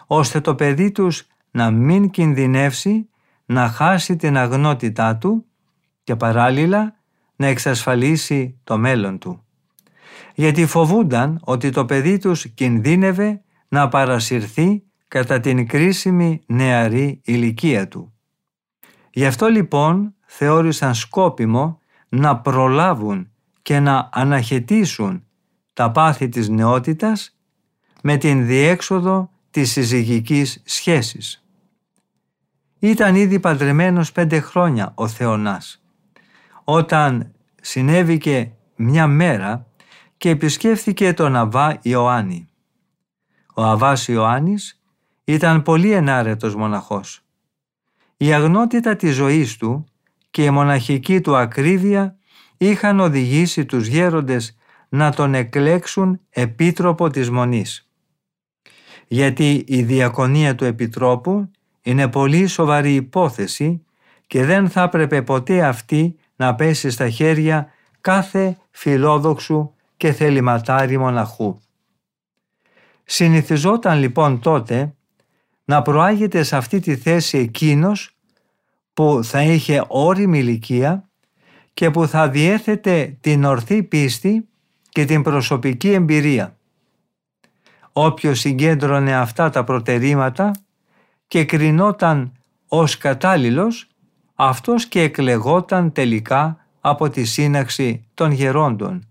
ώστε 0.06 0.40
το 0.40 0.54
παιδί 0.54 0.92
τους 0.92 1.26
να 1.50 1.70
μην 1.70 2.10
κινδυνεύσει 2.10 3.08
να 3.44 3.68
χάσει 3.68 4.16
την 4.16 4.36
αγνότητά 4.36 5.16
του 5.16 5.46
και 6.04 6.16
παράλληλα 6.16 6.94
να 7.36 7.46
εξασφαλίσει 7.46 8.60
το 8.64 8.78
μέλλον 8.78 9.18
του. 9.18 9.44
Γιατί 10.34 10.66
φοβούνταν 10.66 11.40
ότι 11.44 11.70
το 11.70 11.84
παιδί 11.84 12.18
τους 12.18 12.48
κινδύνευε 12.48 13.42
να 13.68 13.88
παρασυρθεί 13.88 14.82
κατά 15.12 15.40
την 15.40 15.68
κρίσιμη 15.68 16.42
νεαρή 16.46 17.20
ηλικία 17.24 17.88
του. 17.88 18.12
Γι' 19.10 19.26
αυτό 19.26 19.46
λοιπόν 19.46 20.14
θεώρησαν 20.26 20.94
σκόπιμο 20.94 21.80
να 22.08 22.38
προλάβουν 22.38 23.30
και 23.62 23.80
να 23.80 24.08
αναχαιτήσουν 24.12 25.24
τα 25.72 25.90
πάθη 25.90 26.28
της 26.28 26.48
νεότητας 26.48 27.38
με 28.02 28.16
την 28.16 28.46
διέξοδο 28.46 29.30
της 29.50 29.70
συζυγικής 29.70 30.62
σχέσης. 30.64 31.44
Ήταν 32.78 33.14
ήδη 33.14 33.40
παντρεμένος 33.40 34.12
πέντε 34.12 34.40
χρόνια 34.40 34.92
ο 34.94 35.08
Θεονάς, 35.08 35.82
όταν 36.64 37.32
συνέβηκε 37.60 38.52
μια 38.76 39.06
μέρα 39.06 39.66
και 40.16 40.28
επισκέφθηκε 40.28 41.12
τον 41.12 41.36
Αβά 41.36 41.78
Ιωάννη. 41.82 42.48
Ο 43.54 43.62
Αβάς 43.62 44.08
Ιωάννης 44.08 44.76
ήταν 45.24 45.62
πολύ 45.62 45.92
ενάρετος 45.92 46.54
μοναχός. 46.54 47.20
Η 48.16 48.32
αγνότητα 48.32 48.96
της 48.96 49.14
ζωής 49.14 49.56
του 49.56 49.84
και 50.30 50.44
η 50.44 50.50
μοναχική 50.50 51.20
του 51.20 51.36
ακρίβεια 51.36 52.16
είχαν 52.56 53.00
οδηγήσει 53.00 53.64
τους 53.64 53.86
γέροντες 53.86 54.56
να 54.88 55.12
τον 55.12 55.34
εκλέξουν 55.34 56.20
επίτροπο 56.30 57.10
της 57.10 57.30
Μονής. 57.30 57.90
Γιατί 59.08 59.64
η 59.68 59.82
διακονία 59.82 60.54
του 60.54 60.64
επιτρόπου 60.64 61.50
είναι 61.82 62.08
πολύ 62.08 62.46
σοβαρή 62.46 62.94
υπόθεση 62.94 63.84
και 64.26 64.44
δεν 64.44 64.68
θα 64.68 64.82
έπρεπε 64.82 65.22
ποτέ 65.22 65.64
αυτή 65.64 66.16
να 66.36 66.54
πέσει 66.54 66.90
στα 66.90 67.08
χέρια 67.08 67.72
κάθε 68.00 68.56
φιλόδοξου 68.70 69.74
και 69.96 70.12
θεληματάρι 70.12 70.98
μοναχού. 70.98 71.58
Συνηθιζόταν 73.04 73.98
λοιπόν 73.98 74.40
τότε 74.40 74.94
να 75.64 75.82
προάγεται 75.82 76.42
σε 76.42 76.56
αυτή 76.56 76.80
τη 76.80 76.96
θέση 76.96 77.38
εκείνος 77.38 78.16
που 78.92 79.20
θα 79.22 79.42
είχε 79.42 79.84
όριμη 79.88 80.38
ηλικία 80.38 81.08
και 81.74 81.90
που 81.90 82.06
θα 82.06 82.28
διέθετε 82.28 83.16
την 83.20 83.44
ορθή 83.44 83.82
πίστη 83.82 84.48
και 84.88 85.04
την 85.04 85.22
προσωπική 85.22 85.92
εμπειρία. 85.92 86.56
Όποιος 87.92 88.40
συγκέντρωνε 88.40 89.16
αυτά 89.16 89.50
τα 89.50 89.64
προτερήματα 89.64 90.50
και 91.28 91.44
κρινόταν 91.44 92.32
ως 92.68 92.98
κατάλληλος, 92.98 93.86
αυτός 94.34 94.86
και 94.86 95.02
εκλεγόταν 95.02 95.92
τελικά 95.92 96.66
από 96.80 97.10
τη 97.10 97.24
σύναξη 97.24 98.08
των 98.14 98.30
γερόντων. 98.30 99.06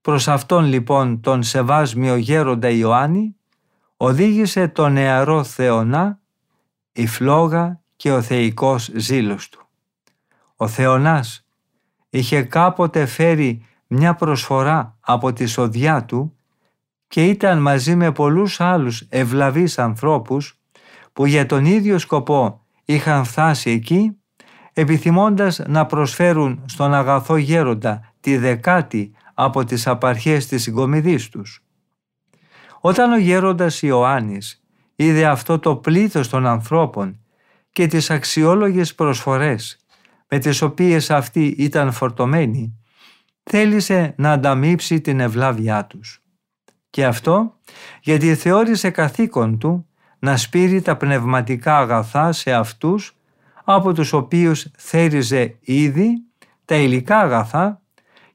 Προς 0.00 0.28
αυτόν 0.28 0.64
λοιπόν 0.64 1.20
τον 1.20 1.42
σεβάσμιο 1.42 2.16
γέροντα 2.16 2.68
Ιωάννη 2.68 3.35
οδήγησε 3.96 4.68
τον 4.68 4.92
νεαρό 4.92 5.44
Θεονά 5.44 6.20
η 6.92 7.06
φλόγα 7.06 7.80
και 7.96 8.12
ο 8.12 8.22
θεϊκός 8.22 8.90
ζήλος 8.94 9.48
του. 9.48 9.68
Ο 10.56 10.68
Θεονάς 10.68 11.46
είχε 12.10 12.42
κάποτε 12.42 13.06
φέρει 13.06 13.66
μια 13.86 14.14
προσφορά 14.14 14.96
από 15.00 15.32
τη 15.32 15.46
σοδιά 15.46 16.04
του 16.04 16.36
και 17.08 17.26
ήταν 17.26 17.58
μαζί 17.62 17.94
με 17.94 18.12
πολλούς 18.12 18.60
άλλους 18.60 19.00
ευλαβείς 19.08 19.78
ανθρώπους 19.78 20.60
που 21.12 21.26
για 21.26 21.46
τον 21.46 21.64
ίδιο 21.64 21.98
σκοπό 21.98 22.60
είχαν 22.84 23.24
φτάσει 23.24 23.70
εκεί 23.70 24.16
επιθυμώντας 24.72 25.60
να 25.66 25.86
προσφέρουν 25.86 26.62
στον 26.66 26.94
αγαθό 26.94 27.36
γέροντα 27.36 28.12
τη 28.20 28.36
δεκάτη 28.36 29.12
από 29.34 29.64
τις 29.64 29.86
απαρχές 29.86 30.46
της 30.46 30.62
συγκομιδής 30.62 31.28
τους. 31.28 31.65
Όταν 32.86 33.12
ο 33.12 33.18
γέροντας 33.18 33.82
Ιωάννης 33.82 34.62
είδε 34.96 35.24
αυτό 35.24 35.58
το 35.58 35.76
πλήθος 35.76 36.28
των 36.28 36.46
ανθρώπων 36.46 37.20
και 37.70 37.86
τις 37.86 38.10
αξιόλογες 38.10 38.94
προσφορές 38.94 39.78
με 40.28 40.38
τις 40.38 40.62
οποίες 40.62 41.10
αυτοί 41.10 41.46
ήταν 41.58 41.92
φορτωμένοι, 41.92 42.78
θέλησε 43.42 44.14
να 44.16 44.32
ανταμείψει 44.32 45.00
την 45.00 45.20
ευλάβειά 45.20 45.84
τους. 45.84 46.22
Και 46.90 47.04
αυτό 47.04 47.58
γιατί 48.00 48.34
θεώρησε 48.34 48.90
καθήκον 48.90 49.58
του 49.58 49.86
να 50.18 50.36
σπείρει 50.36 50.82
τα 50.82 50.96
πνευματικά 50.96 51.78
αγαθά 51.78 52.32
σε 52.32 52.52
αυτούς 52.52 53.16
από 53.64 53.92
τους 53.92 54.12
οποίους 54.12 54.66
θέριζε 54.78 55.56
ήδη 55.60 56.22
τα 56.64 56.74
υλικά 56.74 57.18
αγαθά 57.18 57.80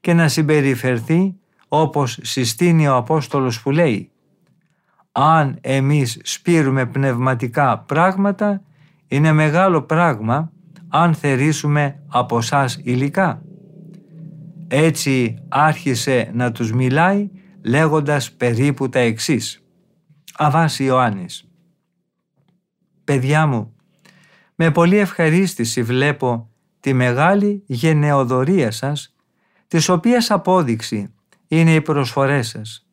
και 0.00 0.12
να 0.12 0.28
συμπεριφερθεί 0.28 1.34
όπως 1.68 2.18
συστήνει 2.22 2.88
ο 2.88 2.96
Απόστολος 2.96 3.62
που 3.62 3.70
λέει 3.70 4.11
«Αν 5.12 5.58
εμείς 5.60 6.20
σπείρουμε 6.22 6.86
πνευματικά 6.86 7.78
πράγματα, 7.78 8.62
είναι 9.06 9.32
μεγάλο 9.32 9.82
πράγμα 9.82 10.52
αν 10.88 11.14
θερήσουμε 11.14 12.02
από 12.08 12.40
σας 12.40 12.80
υλικά». 12.82 13.42
Έτσι 14.68 15.38
άρχισε 15.48 16.30
να 16.34 16.52
τους 16.52 16.72
μιλάει 16.72 17.30
λέγοντας 17.64 18.32
περίπου 18.32 18.88
τα 18.88 18.98
εξής. 18.98 19.64
Αβάς 20.34 20.78
Ιωάννης. 20.78 21.44
Παιδιά 23.04 23.46
μου, 23.46 23.74
με 24.54 24.70
πολύ 24.70 24.96
ευχαρίστηση 24.96 25.82
βλέπω 25.82 26.50
τη 26.80 26.92
μεγάλη 26.92 27.62
γενεοδορία 27.66 28.70
σας, 28.70 29.14
της 29.68 29.88
οποίας 29.88 30.30
απόδειξη 30.30 31.14
είναι 31.48 31.74
οι 31.74 31.80
προσφορές 31.80 32.48
σας. 32.48 32.86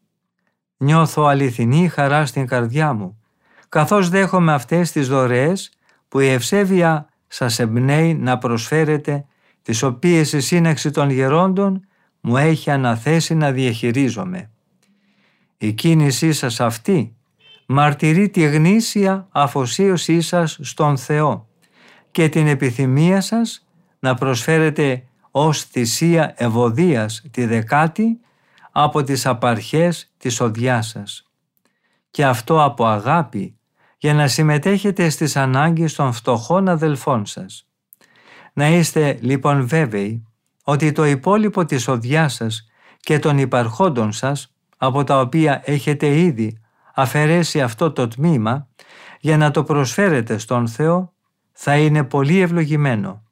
Νιώθω 0.82 1.24
αληθινή 1.24 1.88
χαρά 1.88 2.26
στην 2.26 2.48
καρδιά 2.48 2.94
μου, 2.94 3.22
καθώς 3.70 4.10
δέχομαι 4.10 4.54
αυτές 4.54 4.92
τις 4.92 5.08
δωρεές 5.08 5.72
που 6.08 6.20
η 6.20 6.28
ευσέβεια 6.28 7.10
σας 7.28 7.60
εμπνέει 7.60 8.14
να 8.14 8.38
προσφέρετε, 8.38 9.26
τις 9.62 9.84
οποίες 9.84 10.34
η 10.34 10.40
σύναξη 10.40 10.92
των 10.92 11.10
γερόντων 11.10 11.88
μου 12.22 12.38
έχει 12.38 12.72
αναθέσει 12.72 13.36
να 13.36 13.52
διαχειρίζομαι. 13.52 14.50
Η 15.58 15.74
κίνησή 15.74 16.34
σας 16.34 16.60
αυτή 16.60 17.16
μαρτυρεί 17.66 18.30
τη 18.30 18.42
γνήσια 18.42 19.28
αφοσίωσή 19.32 20.22
σας 20.22 20.58
στον 20.62 20.98
Θεό 20.98 21.48
και 22.12 22.30
την 22.30 22.48
επιθυμία 22.48 23.22
σας 23.22 23.68
να 24.00 24.14
προσφέρετε 24.16 25.04
ως 25.32 25.64
θυσία 25.64 26.34
ευωδίας 26.38 27.24
τη 27.32 27.46
δεκάτη 27.46 28.20
από 28.72 29.04
τις 29.04 29.26
απαρχές 29.26 30.14
της 30.18 30.40
οδειάς 30.40 30.88
σας. 30.88 31.24
Και 32.12 32.26
αυτό 32.26 32.64
από 32.64 32.86
αγάπη 32.86 33.58
για 33.98 34.14
να 34.14 34.28
συμμετέχετε 34.28 35.10
στις 35.10 35.36
ανάγκες 35.36 35.94
των 35.94 36.14
φτωχών 36.14 36.70
αδελφών 36.70 37.26
σας. 37.26 37.68
Να 38.54 38.68
είστε 38.68 39.18
λοιπόν 39.22 39.68
βέβαιοι 39.68 40.28
ότι 40.64 40.92
το 40.92 41.06
υπόλοιπο 41.06 41.66
της 41.66 41.88
οδειάς 41.88 42.34
σας 42.34 42.68
και 43.00 43.20
των 43.20 43.38
υπαρχόντων 43.38 44.12
σας, 44.12 44.54
από 44.78 45.04
τα 45.04 45.20
οποία 45.20 45.62
έχετε 45.66 46.20
ήδη 46.20 46.62
αφαιρέσει 46.96 47.62
αυτό 47.62 47.92
το 47.92 48.08
τμήμα, 48.08 48.68
για 49.20 49.38
να 49.38 49.52
το 49.52 49.64
προσφέρετε 49.64 50.38
στον 50.38 50.68
Θεό, 50.68 51.14
θα 51.52 51.78
είναι 51.78 52.04
πολύ 52.04 52.40
ευλογημένο. 52.40 53.24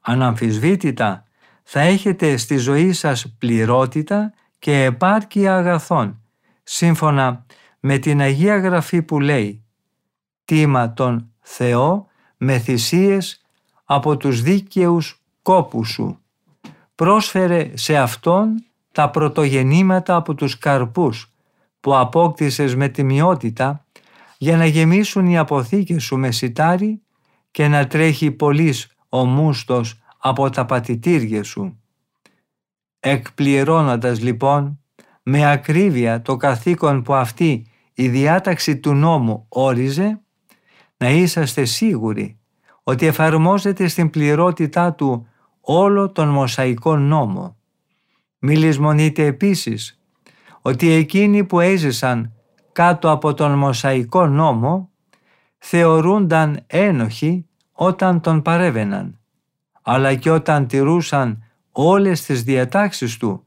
Αναμφισβήτητα 0.00 1.24
θα 1.62 1.80
έχετε 1.80 2.36
στη 2.36 2.56
ζωή 2.56 2.92
σας 2.92 3.34
πληρότητα 3.38 4.32
και 4.58 4.84
επάρκεια 4.84 5.56
αγαθών, 5.56 6.20
σύμφωνα 6.62 7.46
με 7.80 7.98
την 7.98 8.20
Αγία 8.20 8.58
Γραφή 8.58 9.02
που 9.02 9.20
λέει 9.20 9.62
«Τίμα 10.44 10.92
τον 10.92 11.32
Θεό 11.40 12.06
με 12.36 12.58
θυσίες 12.58 13.42
από 13.84 14.16
τους 14.16 14.42
δίκαιους 14.42 15.22
κόπους 15.42 15.88
σου. 15.88 16.18
Πρόσφερε 16.94 17.70
σε 17.74 17.96
Αυτόν 17.96 18.64
τα 18.92 19.10
πρωτογενήματα 19.10 20.16
από 20.16 20.34
τους 20.34 20.58
καρπούς 20.58 21.32
που 21.80 21.96
απόκτησες 21.96 22.74
με 22.74 22.88
τιμιότητα 22.88 23.84
για 24.38 24.56
να 24.56 24.66
γεμίσουν 24.66 25.26
οι 25.26 25.38
αποθήκες 25.38 26.02
σου 26.02 26.16
με 26.16 26.30
σιτάρι 26.30 27.02
και 27.50 27.68
να 27.68 27.86
τρέχει 27.86 28.30
πολύς 28.30 28.88
ο 29.08 29.24
μούστος 29.24 30.00
από 30.18 30.50
τα 30.50 30.66
πατητήρια 30.66 31.44
σου. 31.44 31.80
Εκπληρώνοντας 33.00 34.20
λοιπόν 34.20 34.80
με 35.22 35.50
ακρίβεια 35.50 36.22
το 36.22 36.36
καθήκον 36.36 37.02
που 37.02 37.14
αυτή 37.14 37.66
η 37.94 38.08
διάταξη 38.08 38.78
του 38.78 38.94
νόμου 38.94 39.46
όριζε, 39.48 40.20
να 40.96 41.10
είσαστε 41.10 41.64
σίγουροι 41.64 42.38
ότι 42.82 43.06
εφαρμόζεται 43.06 43.88
στην 43.88 44.10
πληρότητά 44.10 44.94
του 44.94 45.26
όλο 45.60 46.12
τον 46.12 46.28
Μωσαϊκό 46.28 46.96
νόμο. 46.96 47.56
Μη 48.38 48.56
λησμονείτε 48.56 49.24
επίσης 49.24 50.00
ότι 50.62 50.90
εκείνοι 50.90 51.44
που 51.44 51.60
έζησαν 51.60 52.32
κάτω 52.72 53.10
από 53.10 53.34
τον 53.34 53.52
Μωσαϊκό 53.52 54.26
νόμο 54.26 54.90
θεωρούνταν 55.58 56.60
ένοχοι 56.66 57.46
όταν 57.72 58.20
τον 58.20 58.42
παρέβαιναν, 58.42 59.18
αλλά 59.82 60.14
και 60.14 60.30
όταν 60.30 60.66
τηρούσαν 60.66 61.42
όλες 61.80 62.22
τις 62.22 62.42
διατάξεις 62.42 63.16
του, 63.16 63.46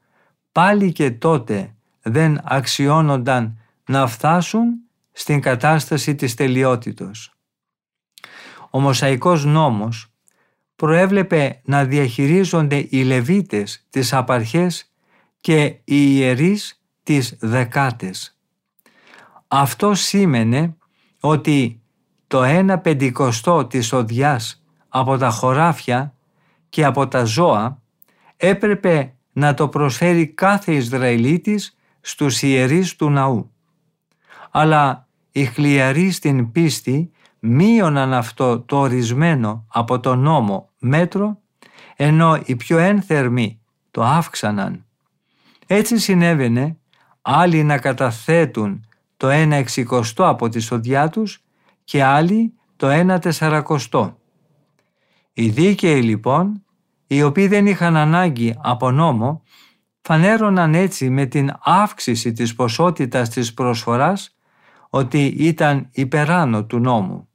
πάλι 0.51 0.91
και 0.91 1.11
τότε 1.11 1.75
δεν 2.01 2.39
αξιώνονταν 2.43 3.59
να 3.85 4.07
φτάσουν 4.07 4.73
στην 5.11 5.41
κατάσταση 5.41 6.15
της 6.15 6.33
τελειότητος. 6.33 7.33
Ο 8.69 8.79
Μωσαϊκός 8.79 9.45
νόμος 9.45 10.13
προέβλεπε 10.75 11.61
να 11.63 11.85
διαχειρίζονται 11.85 12.87
οι 12.89 13.03
Λεβίτες 13.03 13.85
τις 13.89 14.13
απαρχές 14.13 14.91
και 15.41 15.63
οι 15.65 15.81
ιερείς 15.83 16.81
τις 17.03 17.37
δεκάτες. 17.39 18.37
Αυτό 19.47 19.93
σήμαινε 19.93 20.75
ότι 21.19 21.81
το 22.27 22.43
ένα 22.43 22.79
πεντηκοστό 22.79 23.65
της 23.65 23.93
οδιάς 23.93 24.63
από 24.87 25.17
τα 25.17 25.29
χωράφια 25.29 26.15
και 26.69 26.85
από 26.85 27.07
τα 27.07 27.23
ζώα 27.23 27.81
έπρεπε 28.41 29.13
να 29.31 29.53
το 29.53 29.67
προσφέρει 29.67 30.27
κάθε 30.27 30.73
Ισραηλίτης 30.73 31.77
στους 32.01 32.41
ιερείς 32.41 32.95
του 32.95 33.09
ναού. 33.09 33.51
Αλλά 34.51 35.07
οι 35.31 35.45
χλιαροί 35.45 36.11
στην 36.11 36.51
πίστη 36.51 37.11
μείωναν 37.39 38.13
αυτό 38.13 38.59
το 38.59 38.77
ορισμένο 38.77 39.65
από 39.67 39.99
τον 39.99 40.19
νόμο 40.19 40.69
μέτρο, 40.79 41.39
ενώ 41.95 42.39
οι 42.45 42.55
πιο 42.55 42.77
ένθερμοι 42.77 43.59
το 43.91 44.03
αύξαναν. 44.03 44.85
Έτσι 45.67 45.97
συνέβαινε 45.97 46.77
άλλοι 47.21 47.63
να 47.63 47.77
καταθέτουν 47.77 48.85
το 49.17 49.29
ένα 49.29 49.55
εξικοστό 49.55 50.27
από 50.27 50.49
τη 50.49 50.59
σοδιά 50.59 51.09
τους 51.09 51.43
και 51.83 52.03
άλλοι 52.03 52.53
το 52.75 52.87
ένα 52.87 53.19
τεσσαρακοστό. 53.19 54.17
Οι 55.33 55.49
δίκαιοι 55.49 56.01
λοιπόν, 56.01 56.63
οι 57.11 57.23
οποίοι 57.23 57.47
δεν 57.47 57.67
είχαν 57.67 57.97
ανάγκη 57.97 58.55
από 58.61 58.91
νόμο, 58.91 59.43
φανέρωναν 60.01 60.75
έτσι 60.75 61.09
με 61.09 61.25
την 61.25 61.51
αύξηση 61.63 62.31
της 62.31 62.55
ποσότητας 62.55 63.29
της 63.29 63.53
προσφοράς 63.53 64.37
ότι 64.89 65.25
ήταν 65.25 65.87
υπεράνω 65.91 66.65
του 66.65 66.79
νόμου. 66.79 67.27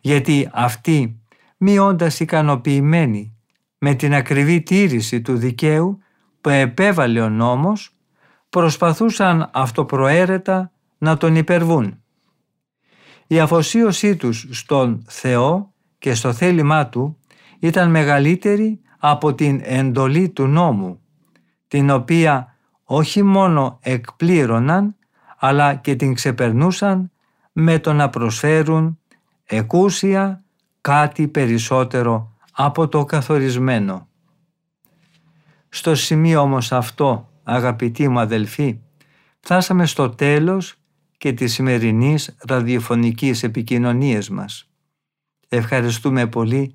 Γιατί 0.00 0.48
αυτοί, 0.52 1.20
μειώντας 1.56 2.20
ικανοποιημένοι 2.20 3.36
με 3.78 3.94
την 3.94 4.14
ακριβή 4.14 4.62
τήρηση 4.62 5.20
του 5.20 5.36
δικαίου 5.36 5.98
που 6.40 6.48
επέβαλε 6.48 7.20
ο 7.20 7.28
νόμος, 7.28 7.96
προσπαθούσαν 8.48 9.50
αυτοπροαίρετα 9.52 10.72
να 10.98 11.16
τον 11.16 11.36
υπερβούν. 11.36 12.02
Η 13.26 13.40
αφοσίωσή 13.40 14.16
τους 14.16 14.46
στον 14.50 15.04
Θεό 15.08 15.72
και 15.98 16.14
στο 16.14 16.32
θέλημά 16.32 16.88
Του 16.88 17.19
ήταν 17.60 17.90
μεγαλύτερη 17.90 18.80
από 18.98 19.34
την 19.34 19.60
εντολή 19.64 20.28
του 20.28 20.46
νόμου, 20.46 21.00
την 21.68 21.90
οποία 21.90 22.54
όχι 22.84 23.22
μόνο 23.22 23.78
εκπλήρωναν, 23.82 24.96
αλλά 25.38 25.74
και 25.74 25.96
την 25.96 26.14
ξεπερνούσαν 26.14 27.10
με 27.52 27.78
το 27.78 27.92
να 27.92 28.08
προσφέρουν 28.08 28.98
εκούσια 29.44 30.44
κάτι 30.80 31.28
περισσότερο 31.28 32.36
από 32.52 32.88
το 32.88 33.04
καθορισμένο. 33.04 34.08
Στο 35.68 35.94
σημείο 35.94 36.40
όμως 36.40 36.72
αυτό, 36.72 37.28
αγαπητοί 37.42 38.08
μου 38.08 38.18
αδελφοί, 38.18 38.80
φτάσαμε 39.40 39.86
στο 39.86 40.10
τέλος 40.10 40.74
και 41.18 41.32
της 41.32 41.52
σημερινής 41.52 42.36
ραδιοφωνικής 42.48 43.42
επικοινωνίας 43.42 44.28
μας. 44.28 44.70
Ευχαριστούμε 45.48 46.26
πολύ 46.26 46.74